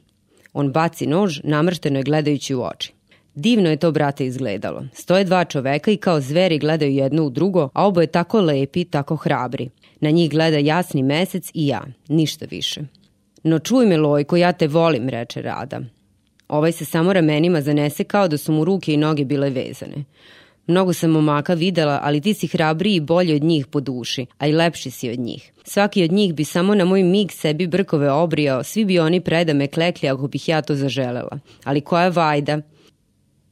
On 0.52 0.72
baci 0.72 1.06
nož, 1.06 1.40
namršteno 1.44 1.98
je 1.98 2.02
gledajući 2.02 2.54
u 2.54 2.62
oči. 2.62 2.92
Divno 3.34 3.70
je 3.70 3.76
to, 3.76 3.92
brate, 3.92 4.26
izgledalo. 4.26 4.84
Stoje 4.92 5.24
dva 5.24 5.44
čoveka 5.44 5.90
i 5.90 5.96
kao 5.96 6.20
zveri 6.20 6.58
gledaju 6.58 6.92
jedno 6.92 7.24
u 7.24 7.30
drugo, 7.30 7.68
a 7.74 7.86
oboje 7.86 8.06
tako 8.06 8.40
lepi, 8.40 8.84
tako 8.84 9.16
hrabri. 9.16 9.70
Na 10.00 10.10
njih 10.10 10.30
gleda 10.30 10.58
jasni 10.58 11.02
mesec 11.02 11.50
i 11.54 11.66
ja, 11.66 11.82
ništa 12.08 12.46
više. 12.50 12.80
No 13.42 13.58
čuj 13.58 13.86
me, 13.86 13.96
Lojko, 13.96 14.36
ja 14.36 14.52
te 14.52 14.68
volim, 14.68 15.08
reče 15.08 15.42
Rada. 15.42 15.80
Ovaj 16.48 16.72
se 16.72 16.84
samo 16.84 17.12
ramenima 17.12 17.60
zanese 17.60 18.04
kao 18.04 18.28
da 18.28 18.36
su 18.36 18.52
mu 18.52 18.64
ruke 18.64 18.94
i 18.94 18.96
noge 18.96 19.24
bile 19.24 19.50
vezane. 19.50 20.04
Mnogo 20.66 20.92
sam 20.92 21.10
momaka 21.10 21.54
videla, 21.54 22.00
ali 22.02 22.20
ti 22.20 22.34
si 22.34 22.46
hrabriji 22.46 22.94
i 22.94 23.00
bolji 23.00 23.34
od 23.34 23.42
njih 23.42 23.66
po 23.66 23.80
duši, 23.80 24.26
a 24.38 24.46
i 24.46 24.52
lepši 24.52 24.90
si 24.90 25.10
od 25.10 25.18
njih. 25.18 25.52
Svaki 25.64 26.04
od 26.04 26.12
njih 26.12 26.34
bi 26.34 26.44
samo 26.44 26.74
na 26.74 26.84
moj 26.84 27.02
mig 27.02 27.32
sebi 27.32 27.66
brkove 27.66 28.10
obrijao, 28.10 28.62
svi 28.62 28.84
bi 28.84 28.98
oni 28.98 29.20
predame 29.20 29.66
klekli 29.66 30.08
ako 30.08 30.28
bih 30.28 30.48
ja 30.48 30.62
to 30.62 30.74
zaželela. 30.74 31.38
Ali 31.64 31.80
koja 31.80 32.08
vajda? 32.08 32.60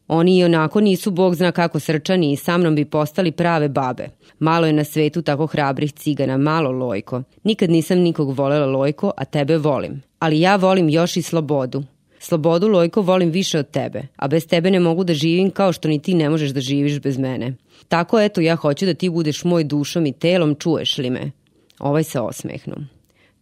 Oni 0.08 0.38
i 0.38 0.44
onako 0.44 0.80
nisu 0.80 1.10
bog 1.10 1.34
zna 1.34 1.52
kako 1.52 1.80
srčani 1.80 2.32
i 2.32 2.36
sa 2.36 2.58
mnom 2.58 2.74
bi 2.74 2.84
postali 2.84 3.32
prave 3.32 3.68
babe. 3.68 4.08
Malo 4.38 4.66
je 4.66 4.72
na 4.72 4.84
svetu 4.84 5.22
tako 5.22 5.46
hrabrih 5.46 5.92
cigana, 5.92 6.36
malo 6.36 6.70
lojko. 6.70 7.22
Nikad 7.44 7.70
nisam 7.70 7.98
nikog 7.98 8.38
volela 8.38 8.66
lojko, 8.66 9.12
a 9.16 9.24
tebe 9.24 9.56
volim. 9.56 10.02
Ali 10.18 10.40
ja 10.40 10.56
volim 10.56 10.88
još 10.88 11.16
i 11.16 11.22
slobodu. 11.22 11.82
Slobodu, 12.24 12.68
Lojko, 12.68 13.02
volim 13.02 13.30
više 13.30 13.58
od 13.58 13.70
tebe, 13.70 14.02
a 14.16 14.28
bez 14.28 14.46
tebe 14.46 14.70
ne 14.70 14.80
mogu 14.80 15.04
da 15.04 15.14
živim 15.14 15.50
kao 15.50 15.72
što 15.72 15.88
ni 15.88 15.98
ti 16.02 16.14
ne 16.14 16.30
možeš 16.30 16.50
da 16.50 16.60
živiš 16.60 17.00
bez 17.00 17.18
mene. 17.18 17.52
Tako 17.88 18.20
eto, 18.20 18.40
ja 18.40 18.56
hoću 18.56 18.86
da 18.86 18.94
ti 18.94 19.10
budeš 19.10 19.44
moj 19.44 19.64
dušom 19.64 20.06
i 20.06 20.12
telom, 20.12 20.54
čuješ 20.54 20.98
li 20.98 21.10
me? 21.10 21.30
Ovaj 21.78 22.04
se 22.04 22.20
osmehnu. 22.20 22.76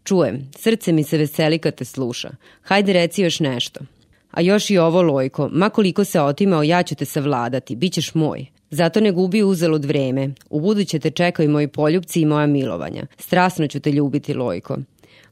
Čujem, 0.04 0.50
srce 0.58 0.92
mi 0.92 1.04
se 1.04 1.18
veseli 1.18 1.58
kad 1.58 1.74
te 1.74 1.84
sluša. 1.84 2.30
Hajde 2.62 2.92
reci 2.92 3.22
još 3.22 3.40
nešto. 3.40 3.80
A 4.30 4.40
još 4.40 4.70
i 4.70 4.78
ovo, 4.78 5.02
Lojko, 5.02 5.48
makoliko 5.52 6.04
se 6.04 6.20
otimao, 6.20 6.62
ja 6.62 6.82
ću 6.82 6.94
te 6.94 7.04
savladati, 7.04 7.76
bit 7.76 7.92
ćeš 7.92 8.14
moj. 8.14 8.46
Zato 8.70 9.00
ne 9.00 9.12
gubi 9.12 9.42
uzalud 9.42 9.84
vreme. 9.84 10.30
U 10.50 10.60
buduće 10.60 10.98
te 10.98 11.10
čekaju 11.10 11.50
moji 11.50 11.68
poljubci 11.68 12.20
i 12.20 12.26
moja 12.26 12.46
milovanja. 12.46 13.06
Strasno 13.18 13.66
ću 13.66 13.80
te 13.80 13.92
ljubiti, 13.92 14.34
Lojko. 14.34 14.76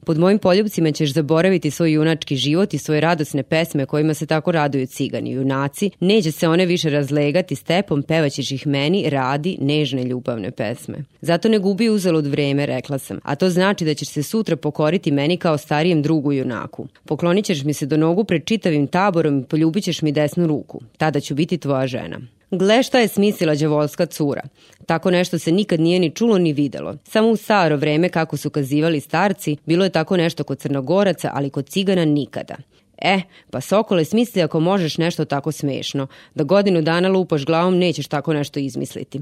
Pod 0.04 0.18
mojim 0.18 0.38
poljubcima 0.38 0.92
ćeš 0.92 1.12
zaboraviti 1.12 1.70
svoj 1.70 1.92
junački 1.92 2.36
život 2.36 2.74
i 2.74 2.78
svoje 2.78 3.00
radosne 3.00 3.42
pesme 3.42 3.86
kojima 3.86 4.14
se 4.14 4.26
tako 4.26 4.52
raduju 4.52 4.86
cigani, 4.86 5.30
junaci. 5.30 5.90
Neće 6.00 6.32
se 6.32 6.48
one 6.48 6.66
više 6.66 6.90
razlegati 6.90 7.56
stepom, 7.56 8.02
pevaćeš 8.02 8.50
ih 8.50 8.66
meni, 8.66 9.10
radi, 9.10 9.58
nežne 9.60 10.04
ljubavne 10.04 10.50
pesme. 10.50 10.98
Zato 11.20 11.48
ne 11.48 11.58
gubi 11.58 11.88
uzalud 11.88 12.26
vreme, 12.26 12.66
rekla 12.66 12.98
sam, 12.98 13.18
a 13.22 13.34
to 13.34 13.50
znači 13.50 13.84
da 13.84 13.94
ćeš 13.94 14.08
se 14.08 14.22
sutra 14.22 14.56
pokoriti 14.56 15.10
meni 15.10 15.36
kao 15.36 15.58
starijem 15.58 16.02
drugu 16.02 16.32
junaku. 16.32 16.88
Poklonit 17.04 17.44
ćeš 17.44 17.64
mi 17.64 17.72
se 17.74 17.86
do 17.86 17.96
nogu 17.96 18.24
pred 18.24 18.44
čitavim 18.44 18.86
taborom 18.86 19.40
i 19.40 19.44
poljubit 19.44 19.84
ćeš 19.84 20.02
mi 20.02 20.12
desnu 20.12 20.46
ruku. 20.46 20.80
Tada 20.96 21.20
ću 21.20 21.34
biti 21.34 21.58
tvoja 21.58 21.86
žena. 21.86 22.20
Gle 22.50 22.82
šta 22.82 22.98
je 22.98 23.08
smislila 23.08 23.54
đavolska 23.54 24.06
cura. 24.06 24.42
Tako 24.86 25.10
nešto 25.10 25.38
se 25.38 25.52
nikad 25.52 25.80
nije 25.80 25.98
ni 25.98 26.10
čulo 26.10 26.38
ni 26.38 26.52
videlo. 26.52 26.96
Samo 27.04 27.28
u 27.28 27.36
staro 27.36 27.76
vreme, 27.76 28.08
kako 28.08 28.36
su 28.36 28.50
kazivali 28.50 29.00
starci, 29.00 29.56
bilo 29.66 29.84
je 29.84 29.90
tako 29.90 30.16
nešto 30.16 30.44
kod 30.44 30.58
crnogoraca, 30.58 31.30
ali 31.34 31.50
kod 31.50 31.66
cigana 31.66 32.04
nikada. 32.04 32.54
E, 32.98 33.20
pa 33.50 33.60
Sokole, 33.60 34.04
smisli 34.04 34.42
ako 34.42 34.60
možeš 34.60 34.98
nešto 34.98 35.24
tako 35.24 35.52
smešno, 35.52 36.06
da 36.34 36.44
godinu 36.44 36.82
dana 36.82 37.08
lupaš 37.08 37.44
glavom 37.44 37.78
nećeš 37.78 38.08
tako 38.08 38.32
nešto 38.32 38.60
izmisliti. 38.60 39.20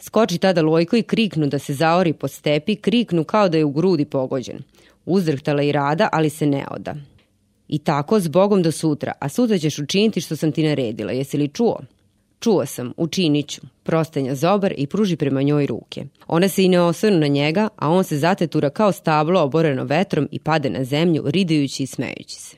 Skoči 0.00 0.38
tada 0.38 0.62
Lojko 0.62 0.96
i 0.96 1.02
kriknu 1.02 1.46
da 1.46 1.58
se 1.58 1.74
zaori 1.74 2.12
po 2.12 2.28
stepi, 2.28 2.76
kriknu 2.76 3.24
kao 3.24 3.48
da 3.48 3.58
je 3.58 3.64
u 3.64 3.70
grudi 3.70 4.04
pogođen. 4.04 4.58
Uzdrhtala 5.06 5.62
i 5.62 5.72
rada, 5.72 6.08
ali 6.12 6.30
se 6.30 6.46
ne 6.46 6.64
oda. 6.70 6.94
I 7.68 7.78
tako, 7.78 8.20
s 8.20 8.28
Bogom 8.28 8.62
do 8.62 8.72
sutra, 8.72 9.12
a 9.18 9.28
sutra 9.28 9.58
ćeš 9.58 9.78
učiniti 9.78 10.20
što 10.20 10.36
sam 10.36 10.52
ti 10.52 10.62
naredila, 10.62 11.12
jesi 11.12 11.36
li 11.36 11.48
čuo? 11.48 11.78
Čuo 12.40 12.66
sam, 12.66 12.92
učinit 12.96 13.48
ću, 13.48 13.60
prostenja 13.82 14.34
zobar 14.34 14.74
i 14.76 14.86
pruži 14.86 15.16
prema 15.16 15.42
njoj 15.42 15.66
ruke. 15.66 16.04
Ona 16.26 16.48
se 16.48 16.64
i 16.64 16.68
ne 16.68 16.80
osvrnu 16.80 17.18
na 17.18 17.26
njega, 17.26 17.68
a 17.76 17.90
on 17.90 18.04
se 18.04 18.18
zatetura 18.18 18.70
kao 18.70 18.92
stablo 18.92 19.42
oboreno 19.42 19.84
vetrom 19.84 20.28
i 20.30 20.38
pade 20.38 20.70
na 20.70 20.84
zemlju, 20.84 21.22
ridajući 21.26 21.82
i 21.82 21.86
smejući 21.86 22.34
se. 22.34 22.56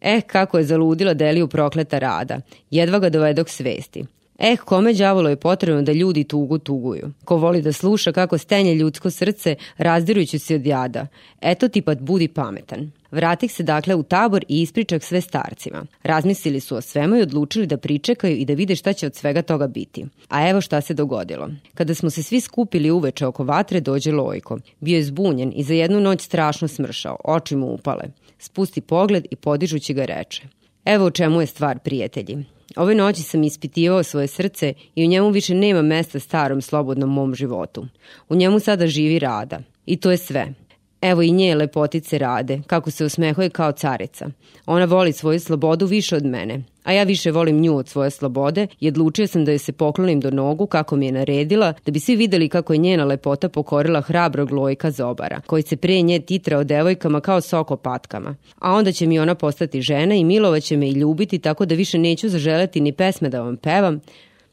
Eh, 0.00 0.20
kako 0.20 0.58
je 0.58 0.64
zaludila 0.64 1.14
Deliju 1.14 1.48
prokleta 1.48 1.98
rada. 1.98 2.40
Jedva 2.70 2.98
ga 2.98 3.08
dovedok 3.08 3.48
svesti. 3.48 4.04
Eh, 4.38 4.56
kome 4.56 4.92
đavolo 4.92 5.28
je 5.28 5.36
potrebno 5.36 5.82
da 5.82 5.92
ljudi 5.92 6.24
tugu 6.24 6.58
tuguju? 6.58 7.12
Ko 7.24 7.36
voli 7.36 7.62
da 7.62 7.72
sluša 7.72 8.12
kako 8.12 8.38
stenje 8.38 8.74
ljudsko 8.74 9.10
srce, 9.10 9.56
razdirujući 9.76 10.38
se 10.38 10.54
od 10.54 10.66
jada. 10.66 11.06
Eto 11.40 11.68
ti 11.68 11.82
pat 11.82 12.00
budi 12.00 12.28
pametan. 12.28 12.90
Vratih 13.10 13.52
se 13.52 13.62
dakle 13.62 13.94
u 13.94 14.02
tabor 14.02 14.44
i 14.48 14.62
ispričak 14.62 15.02
sve 15.02 15.20
starcima. 15.20 15.86
Razmislili 16.02 16.60
su 16.60 16.76
o 16.76 16.80
svemu 16.80 17.16
i 17.16 17.22
odlučili 17.22 17.66
da 17.66 17.76
pričekaju 17.76 18.36
i 18.36 18.44
da 18.44 18.54
vide 18.54 18.76
šta 18.76 18.92
će 18.92 19.06
od 19.06 19.14
svega 19.14 19.42
toga 19.42 19.66
biti. 19.66 20.06
A 20.28 20.48
evo 20.48 20.60
šta 20.60 20.80
se 20.80 20.94
dogodilo. 20.94 21.48
Kada 21.74 21.94
smo 21.94 22.10
se 22.10 22.22
svi 22.22 22.40
skupili 22.40 22.90
uveče 22.90 23.26
oko 23.26 23.44
vatre, 23.44 23.80
dođe 23.80 24.12
Lojko. 24.12 24.58
Bio 24.80 24.96
je 24.96 25.04
zbunjen 25.04 25.52
i 25.56 25.62
za 25.62 25.74
jednu 25.74 26.00
noć 26.00 26.20
strašno 26.20 26.68
smršao, 26.68 27.16
oči 27.24 27.56
mu 27.56 27.66
upale. 27.66 28.04
Spusti 28.38 28.80
pogled 28.80 29.26
i 29.30 29.36
podižući 29.36 29.94
ga 29.94 30.04
reče. 30.04 30.42
Evo 30.84 31.06
u 31.06 31.10
čemu 31.10 31.40
je 31.40 31.46
stvar, 31.46 31.78
prijatelji. 31.78 32.44
Ove 32.76 32.94
noći 32.94 33.22
sam 33.22 33.42
ispitivao 33.42 34.02
svoje 34.02 34.26
srce 34.26 34.74
i 34.94 35.04
u 35.04 35.08
njemu 35.08 35.30
više 35.30 35.54
nema 35.54 35.82
mesta 35.82 36.20
starom 36.20 36.60
slobodnom 36.60 37.10
mom 37.10 37.34
životu. 37.34 37.86
U 38.28 38.34
njemu 38.34 38.60
sada 38.60 38.86
živi 38.86 39.18
rada. 39.18 39.60
I 39.86 39.96
to 39.96 40.10
je 40.10 40.16
sve. 40.16 40.54
Evo 41.00 41.22
i 41.22 41.30
nje 41.30 41.54
lepotice 41.54 42.18
rade, 42.18 42.60
kako 42.66 42.90
se 42.90 43.04
osmehuje 43.04 43.50
kao 43.50 43.72
carica. 43.72 44.30
Ona 44.66 44.84
voli 44.84 45.12
svoju 45.12 45.40
slobodu 45.40 45.86
više 45.86 46.16
od 46.16 46.24
mene, 46.24 46.62
a 46.84 46.92
ja 46.92 47.02
više 47.02 47.30
volim 47.30 47.60
nju 47.60 47.76
od 47.76 47.88
svoje 47.88 48.10
slobode 48.10 48.66
i 48.80 48.88
odlučio 48.88 49.26
sam 49.26 49.44
da 49.44 49.50
joj 49.50 49.58
se 49.58 49.72
poklonim 49.72 50.20
do 50.20 50.30
nogu 50.30 50.66
kako 50.66 50.96
mi 50.96 51.06
je 51.06 51.12
naredila, 51.12 51.72
da 51.86 51.92
bi 51.92 52.00
svi 52.00 52.16
videli 52.16 52.48
kako 52.48 52.72
je 52.72 52.78
njena 52.78 53.04
lepota 53.04 53.48
pokorila 53.48 54.00
hrabrog 54.00 54.52
lojka 54.52 54.90
zobara, 54.90 55.40
koji 55.46 55.62
se 55.62 55.76
pre 55.76 56.02
nje 56.02 56.20
titrao 56.20 56.64
devojkama 56.64 57.20
kao 57.20 57.40
soko 57.40 57.76
patkama. 57.76 58.36
A 58.58 58.72
onda 58.72 58.92
će 58.92 59.06
mi 59.06 59.18
ona 59.18 59.34
postati 59.34 59.82
žena 59.82 60.14
i 60.14 60.24
milovaće 60.24 60.76
me 60.76 60.88
i 60.88 60.92
ljubiti 60.92 61.38
tako 61.38 61.66
da 61.66 61.74
više 61.74 61.98
neću 61.98 62.28
zaželeti 62.28 62.80
ni 62.80 62.92
pesme 62.92 63.28
da 63.28 63.40
vam 63.40 63.56
pevam, 63.56 64.00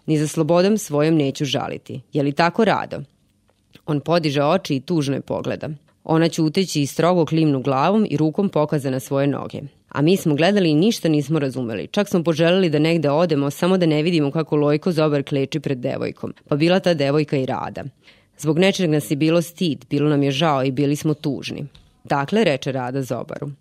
ni 0.05 0.17
za 0.17 0.27
slobodom 0.27 0.77
svojom 0.77 1.15
neću 1.15 1.45
žaliti. 1.45 2.01
Je 2.13 2.23
li 2.23 2.31
tako 2.31 2.65
rado? 2.65 3.01
On 3.86 3.99
podiže 3.99 4.43
oči 4.43 4.75
i 4.75 4.81
tužno 4.81 5.15
je 5.15 5.21
pogleda. 5.21 5.69
Ona 6.06 6.30
će 6.30 6.41
uteći 6.41 6.82
i 6.82 6.86
strogo 6.86 7.26
klimnu 7.26 7.62
glavom 7.62 8.08
i 8.10 8.18
rukom 8.18 8.50
pokaza 8.50 8.89
na 8.89 9.00
svoje 9.00 9.28
noge. 9.28 9.62
A 9.89 10.02
mi 10.02 10.18
smo 10.18 10.36
gledali 10.36 10.70
i 10.70 10.76
ništa 10.76 11.10
nismo 11.10 11.39
razumeli. 11.39 11.88
Čak 11.88 12.10
smo 12.10 12.24
poželeli 12.24 12.70
da 12.70 12.80
negde 12.80 13.10
odemo, 13.10 13.52
samo 13.52 13.78
da 13.78 13.86
ne 13.86 14.04
vidimo 14.04 14.32
kako 14.32 14.56
Lojko 14.56 14.91
Zobar 14.91 15.24
kleči 15.24 15.60
pred 15.60 15.78
devojkom. 15.78 16.34
Pa 16.48 16.56
bila 16.56 16.80
ta 16.80 16.94
devojka 16.94 17.38
i 17.38 17.46
rada. 17.46 17.84
Zbog 18.38 18.60
nečeg 18.60 18.89
nas 18.89 19.12
je 19.12 19.15
bilo 19.15 19.41
stid, 19.41 19.86
bilo 19.89 20.10
nam 20.10 20.24
je 20.24 20.32
žao 20.32 20.63
i 20.63 20.72
bili 20.72 20.96
smo 20.96 21.13
tužni. 21.13 21.65
Dakle, 22.04 22.44
reče 22.44 22.72
Rada 22.72 23.02
Zobaru. 23.02 23.52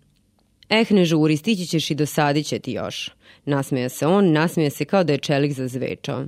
Eh, 0.69 0.85
ne 0.89 1.05
žuri, 1.05 1.37
stići 1.37 1.65
ćeš 1.65 1.91
i 1.91 1.95
dosadit 1.95 2.45
će 2.45 2.59
ti 2.59 2.71
još. 2.71 3.11
Nasmeja 3.45 3.89
se 3.89 4.07
on, 4.07 4.31
nasmeja 4.31 4.69
se 4.69 4.85
kao 4.85 5.03
da 5.03 5.13
je 5.13 5.19
čelik 5.19 5.53
zazvečao. 5.53 6.25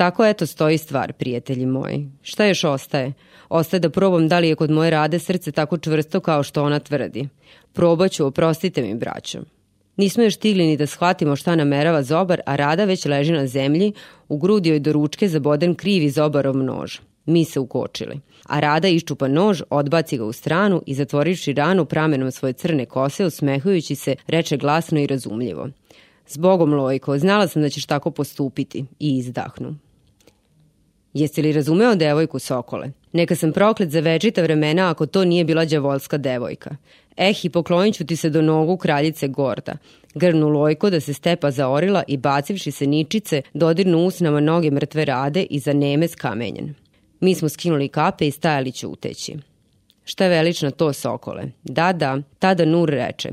Tako 0.00 0.24
eto 0.26 0.46
stoji 0.46 0.78
stvar, 0.78 1.12
prijatelji 1.12 1.66
moji. 1.66 2.06
Šta 2.22 2.46
još 2.46 2.64
ostaje? 2.64 3.12
Ostaje 3.48 3.80
da 3.80 3.90
probam 3.90 4.28
da 4.28 4.38
li 4.38 4.48
je 4.48 4.54
kod 4.54 4.70
moje 4.70 4.90
rade 4.90 5.18
srce 5.18 5.52
tako 5.52 5.78
čvrsto 5.78 6.20
kao 6.20 6.42
što 6.42 6.64
ona 6.64 6.78
tvrdi. 6.78 7.28
Probaću, 7.72 8.26
oprostite 8.26 8.82
mi, 8.82 8.94
braćo. 8.94 9.40
Nismo 9.96 10.22
još 10.22 10.34
stigli 10.34 10.66
ni 10.66 10.76
da 10.76 10.86
shvatimo 10.86 11.36
šta 11.36 11.54
namerava 11.54 12.02
zobar, 12.02 12.40
a 12.46 12.56
rada 12.56 12.84
već 12.84 13.04
leži 13.04 13.32
na 13.32 13.46
zemlji, 13.46 13.92
u 14.28 14.38
grudi 14.38 14.68
joj 14.68 14.78
do 14.78 14.92
ručke 14.92 15.28
zaboden 15.28 15.74
krivi 15.74 16.10
zobarov 16.10 16.56
nož. 16.56 16.98
Mi 17.26 17.44
se 17.44 17.60
ukočili. 17.60 18.20
A 18.46 18.60
Rada 18.60 18.88
iščupa 18.88 19.28
nož, 19.28 19.62
odbaci 19.70 20.18
ga 20.18 20.24
u 20.24 20.32
stranu 20.32 20.82
i 20.86 20.94
zatvorivši 20.94 21.52
ranu 21.52 21.84
pramenom 21.84 22.30
svoje 22.30 22.52
crne 22.52 22.86
kose, 22.86 23.26
usmehujući 23.26 23.94
se, 23.94 24.14
reče 24.26 24.56
glasno 24.56 25.00
i 25.00 25.06
razumljivo. 25.06 25.68
Zbogom, 26.28 26.74
Lojko, 26.74 27.18
znala 27.18 27.48
sam 27.48 27.62
da 27.62 27.68
ćeš 27.68 27.86
tako 27.86 28.10
postupiti. 28.10 28.84
I 28.98 29.16
izdahnu. 29.18 29.89
Jeste 31.14 31.42
li 31.42 31.52
razumeo 31.52 31.94
devojku 31.94 32.38
Sokole? 32.38 32.90
Neka 33.12 33.34
sam 33.34 33.52
proklet 33.52 33.90
za 33.90 34.00
večita 34.00 34.42
vremena 34.42 34.90
ako 34.90 35.06
to 35.06 35.24
nije 35.24 35.44
bila 35.44 35.64
đavolska 35.64 36.18
devojka. 36.18 36.76
Eh, 37.16 37.34
i 37.42 37.48
poklonit 37.48 37.94
ću 37.94 38.06
ti 38.06 38.16
se 38.16 38.30
do 38.30 38.42
nogu 38.42 38.76
kraljice 38.76 39.28
Gorda. 39.28 39.76
Grnu 40.14 40.48
lojko 40.48 40.90
da 40.90 41.00
se 41.00 41.14
stepa 41.14 41.50
zaorila 41.50 42.02
i 42.08 42.16
bacivši 42.16 42.70
se 42.70 42.86
ničice, 42.86 43.42
dodirnu 43.54 44.06
usnama 44.06 44.40
noge 44.40 44.70
mrtve 44.70 45.04
rade 45.04 45.42
i 45.42 45.58
za 45.58 45.72
neme 45.72 46.08
skamenjen. 46.08 46.74
Mi 47.20 47.34
smo 47.34 47.48
skinuli 47.48 47.88
kape 47.88 48.26
i 48.26 48.30
stajali 48.30 48.72
ćuteći. 48.72 49.36
Šta 50.04 50.24
je 50.24 50.30
velično 50.30 50.70
to, 50.70 50.92
Sokole? 50.92 51.42
Da, 51.62 51.92
da, 51.92 52.18
tada 52.38 52.64
Nur 52.64 52.90
reče. 52.90 53.30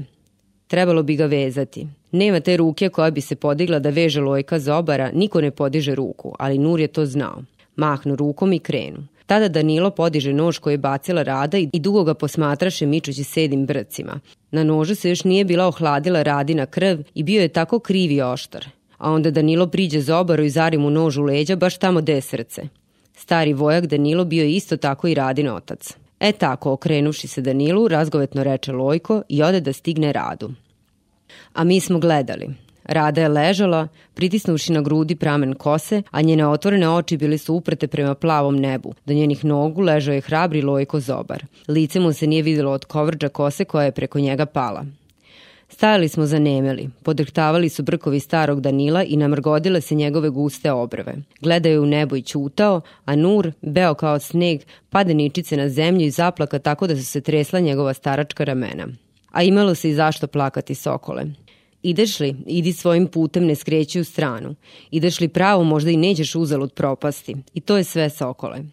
Trebalo 0.67 1.03
bi 1.03 1.15
ga 1.15 1.25
vezati. 1.25 1.87
Nema 2.11 2.39
te 2.39 2.57
ruke 2.57 2.89
koja 2.89 3.11
bi 3.11 3.21
se 3.21 3.35
podigla 3.35 3.79
da 3.79 3.89
veže 3.89 4.21
lojka 4.21 4.59
zobara, 4.59 5.11
niko 5.13 5.41
ne 5.41 5.51
podiže 5.51 5.95
ruku, 5.95 6.35
ali 6.39 6.57
Nur 6.57 6.79
je 6.79 6.87
to 6.87 7.05
znao. 7.05 7.43
Mahnu 7.77 8.15
rukom 8.15 8.53
i 8.53 8.59
krenu. 8.59 9.07
Tada 9.25 9.47
Danilo 9.47 9.91
podiže 9.91 10.33
nož 10.33 10.57
koji 10.57 10.73
je 10.73 10.77
bacila 10.77 11.23
Rada 11.23 11.57
i 11.57 11.79
dugo 11.79 12.03
ga 12.03 12.13
posmatraše 12.13 12.85
mičući 12.85 13.23
sedim 13.23 13.65
brcima. 13.65 14.19
Na 14.51 14.63
nožu 14.63 14.95
se 14.95 15.09
još 15.09 15.23
nije 15.23 15.45
bila 15.45 15.67
ohladila 15.67 16.23
Radina 16.23 16.65
krv 16.65 16.99
i 17.13 17.23
bio 17.23 17.41
je 17.41 17.47
tako 17.47 17.79
kriv 17.79 18.11
i 18.11 18.21
oštar. 18.21 18.67
A 18.97 19.11
onda 19.11 19.31
Danilo 19.31 19.67
priđe 19.67 20.01
zobaru 20.01 20.43
i 20.43 20.49
zari 20.49 20.77
mu 20.77 20.89
nož 20.89 21.17
u 21.17 21.23
leđa 21.23 21.55
baš 21.55 21.77
tamo 21.77 22.01
de 22.01 22.21
srce. 22.21 22.61
Stari 23.15 23.53
vojak 23.53 23.85
Danilo 23.85 24.25
bio 24.25 24.43
je 24.43 24.51
isto 24.51 24.77
tako 24.77 25.07
i 25.07 25.13
Radin 25.13 25.49
otac. 25.49 25.97
E 26.19 26.31
tako, 26.31 26.71
okrenuši 26.71 27.27
se 27.27 27.41
Danilu, 27.41 27.87
razgovetno 27.87 28.43
reče 28.43 28.71
Lojko 28.71 29.21
i 29.29 29.43
ode 29.43 29.61
da 29.61 29.73
stigne 29.73 30.13
Radu. 30.13 30.51
A 31.53 31.63
mi 31.63 31.79
smo 31.79 31.99
gledali. 31.99 32.49
Rada 32.87 33.21
je 33.21 33.29
ležala, 33.29 33.87
pritisnuši 34.13 34.73
na 34.73 34.81
grudi 34.81 35.15
pramen 35.15 35.53
kose, 35.53 36.01
a 36.11 36.21
njene 36.21 36.47
otvorene 36.47 36.89
oči 36.89 37.17
bile 37.17 37.37
su 37.37 37.55
uprete 37.55 37.87
prema 37.87 38.15
plavom 38.15 38.55
nebu. 38.55 38.93
Do 39.05 39.13
njenih 39.13 39.45
nogu 39.45 39.81
ležao 39.81 40.13
je 40.13 40.21
hrabri 40.21 40.61
lojko 40.61 40.99
zobar. 40.99 41.45
Lice 41.67 41.99
mu 41.99 42.13
se 42.13 42.27
nije 42.27 42.43
videlo 42.43 42.71
od 42.71 42.85
kovrđa 42.85 43.29
kose 43.29 43.65
koja 43.65 43.85
je 43.85 43.91
preko 43.91 44.19
njega 44.19 44.45
pala. 44.45 44.85
Stajali 45.69 46.09
smo 46.09 46.25
zanemeli, 46.25 46.89
podrhtavali 47.03 47.69
su 47.69 47.83
brkovi 47.83 48.19
starog 48.19 48.61
Danila 48.61 49.03
i 49.03 49.17
namrgodile 49.17 49.81
se 49.81 49.95
njegove 49.95 50.29
guste 50.29 50.71
obrve. 50.71 51.15
Gledao 51.41 51.71
je 51.71 51.79
u 51.79 51.85
nebo 51.85 52.15
i 52.15 52.21
čutao, 52.21 52.81
a 53.05 53.15
Nur, 53.15 53.51
beo 53.61 53.93
kao 53.93 54.19
sneg, 54.19 54.61
pade 54.89 55.13
ničice 55.13 55.57
na 55.57 55.69
zemlju 55.69 56.05
i 56.05 56.11
zaplaka 56.11 56.59
tako 56.59 56.87
da 56.87 56.95
su 56.95 57.05
se 57.05 57.21
tresla 57.21 57.59
njegova 57.59 57.93
staračka 57.93 58.43
ramena. 58.43 58.87
A 59.31 59.43
imalo 59.43 59.75
se 59.75 59.89
i 59.89 59.93
zašto 59.93 60.27
plakati 60.27 60.75
sokole. 60.75 61.25
Ideš 61.83 62.19
li, 62.19 62.35
idi 62.45 62.73
svojim 62.73 63.07
putem, 63.07 63.45
ne 63.45 63.55
skreći 63.55 63.99
u 63.99 64.03
stranu. 64.03 64.55
Ideš 64.91 65.19
li 65.19 65.27
pravo, 65.27 65.63
možda 65.63 65.91
i 65.91 65.97
nećeš 65.97 66.35
uzalud 66.35 66.73
propasti. 66.73 67.35
I 67.53 67.59
to 67.61 67.77
je 67.77 67.83
sve 67.83 68.09
sokole. 68.09 68.63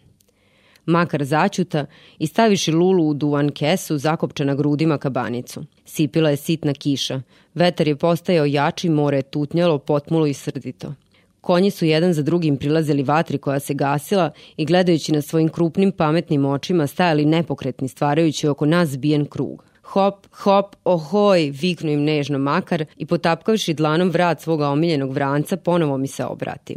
Makar 0.86 1.24
začuta 1.24 1.86
i 2.18 2.26
staviši 2.26 2.72
lulu 2.72 3.08
u 3.08 3.14
duvan 3.14 3.50
kesu 3.50 3.98
zakopčana 3.98 4.54
grudima 4.54 4.98
kabanicu. 4.98 5.64
Sipila 5.84 6.30
je 6.30 6.36
sitna 6.36 6.74
kiša. 6.74 7.20
Vetar 7.54 7.88
je 7.88 7.96
postajao 7.96 8.46
jači, 8.46 8.88
more 8.88 9.16
je 9.16 9.22
tutnjalo, 9.22 9.78
potmulo 9.78 10.26
i 10.26 10.34
srdito. 10.34 10.94
Konji 11.40 11.70
su 11.70 11.84
jedan 11.84 12.12
za 12.12 12.22
drugim 12.22 12.56
prilazili 12.56 13.02
vatri 13.02 13.38
koja 13.38 13.60
se 13.60 13.74
gasila 13.74 14.30
i 14.56 14.64
gledajući 14.64 15.12
na 15.12 15.22
svojim 15.22 15.48
krupnim 15.48 15.92
pametnim 15.92 16.44
očima 16.44 16.86
stajali 16.86 17.24
nepokretni 17.24 17.88
stvarajući 17.88 18.48
oko 18.48 18.66
nas 18.66 18.88
zbijen 18.88 19.26
krug. 19.26 19.64
Hop, 19.94 20.26
hop, 20.42 20.76
ohoj, 20.84 21.52
viknu 21.54 21.92
im 21.92 22.00
nežno 22.02 22.38
makar 22.38 22.82
i 22.96 23.06
potapkavši 23.06 23.74
dlanom 23.78 24.08
vrat 24.10 24.40
svoga 24.42 24.68
omiljenog 24.68 25.12
vranca, 25.12 25.56
ponovo 25.56 25.98
mi 25.98 26.08
se 26.08 26.24
obrati. 26.24 26.76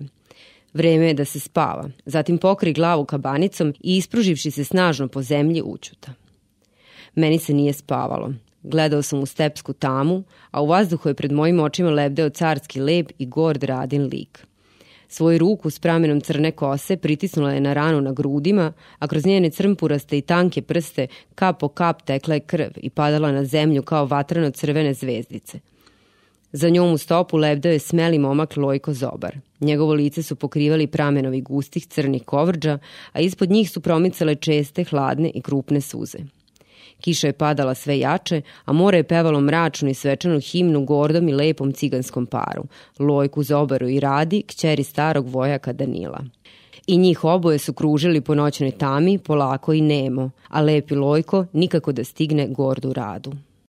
Vreme 0.74 1.08
je 1.08 1.14
da 1.14 1.26
se 1.26 1.40
spava, 1.40 1.90
zatim 2.06 2.38
pokri 2.38 2.74
glavu 2.74 3.06
kabanicom 3.06 3.74
i 3.80 3.98
ispruživši 3.98 4.52
se 4.52 4.64
snažno 4.64 5.08
po 5.08 5.22
zemlji 5.22 5.62
učuta. 5.66 6.14
Meni 7.16 7.40
se 7.40 7.54
nije 7.54 7.74
spavalo. 7.74 8.34
Gledao 8.64 9.02
sam 9.02 9.20
u 9.20 9.26
stepsku 9.26 9.74
tamu, 9.74 10.24
a 10.52 10.62
u 10.62 10.68
vazduhu 10.68 11.10
je 11.10 11.16
pred 11.16 11.32
mojim 11.32 11.60
očima 11.60 11.90
lebdeo 11.90 12.30
carski 12.30 12.80
lep 12.80 13.12
i 13.18 13.26
gord 13.26 13.64
radin 13.64 14.04
lik. 14.04 14.48
Svoju 15.08 15.38
ruku 15.38 15.70
s 15.70 15.80
pramenom 15.80 16.22
crne 16.22 16.52
kose 16.52 16.98
pritisnula 16.98 17.54
je 17.54 17.62
na 17.62 17.74
ranu 17.74 18.02
na 18.02 18.12
grudima, 18.12 18.74
a 19.00 19.08
kroz 19.08 19.26
njene 19.26 19.50
crmpuraste 19.50 20.18
i 20.18 20.22
tanke 20.22 20.62
prste 20.62 21.08
kap 21.36 21.60
po 21.60 21.68
kap 21.68 22.02
tekla 22.02 22.34
je 22.34 22.40
krv 22.40 22.72
i 22.76 22.90
padala 22.90 23.32
na 23.32 23.46
zemlju 23.46 23.84
kao 23.84 24.06
vatrano 24.06 24.52
crvene 24.52 24.94
zvezdice. 24.94 25.60
Za 26.52 26.70
njom 26.70 26.94
u 26.94 26.98
stopu 26.98 27.38
lebdao 27.38 27.72
je 27.72 27.80
smeli 27.80 28.20
momak 28.20 28.58
Lojko 28.58 28.94
Zobar. 28.94 29.38
Njegovo 29.60 29.94
lice 29.94 30.24
su 30.24 30.36
pokrivali 30.36 30.88
pramenovi 30.88 31.42
gustih 31.42 31.88
crnih 31.88 32.24
kovrđa, 32.24 32.78
a 33.12 33.20
ispod 33.20 33.50
njih 33.50 33.72
su 33.72 33.82
promicale 33.82 34.36
česte, 34.36 34.84
hladne 34.84 35.32
i 35.34 35.42
krupne 35.42 35.82
suze. 35.82 36.18
Kiša 37.02 37.28
je 37.28 37.34
padala 37.34 37.76
sve 37.76 38.00
jače, 38.00 38.42
a 38.66 38.74
more 38.74 38.98
je 38.98 39.04
pevalo 39.04 39.42
mračnu 39.42 39.90
i 39.90 39.94
svečanu 39.94 40.40
himnu 40.40 40.86
gordom 40.86 41.30
i 41.30 41.34
lepom 41.34 41.74
ciganskom 41.74 42.26
paru, 42.26 42.64
Lojku 43.00 43.44
Zobaru 43.44 43.90
i 43.90 44.00
Radi, 44.00 44.44
kćeri 44.48 44.84
starog 44.84 45.28
vojaka 45.28 45.74
Danila. 45.74 46.20
I 46.88 46.98
njih 46.98 47.24
oboje 47.24 47.58
su 47.58 47.74
kružili 47.74 48.22
po 48.22 48.36
noćnoj 48.36 48.72
tami, 48.72 49.18
polako 49.18 49.74
i 49.74 49.82
nemo, 49.82 50.30
a 50.48 50.62
lepi 50.62 50.96
Lojko 50.96 51.46
nikako 51.54 51.92
da 51.92 52.04
stigne 52.04 52.48
gordu 52.48 52.94
radu. 52.94 53.32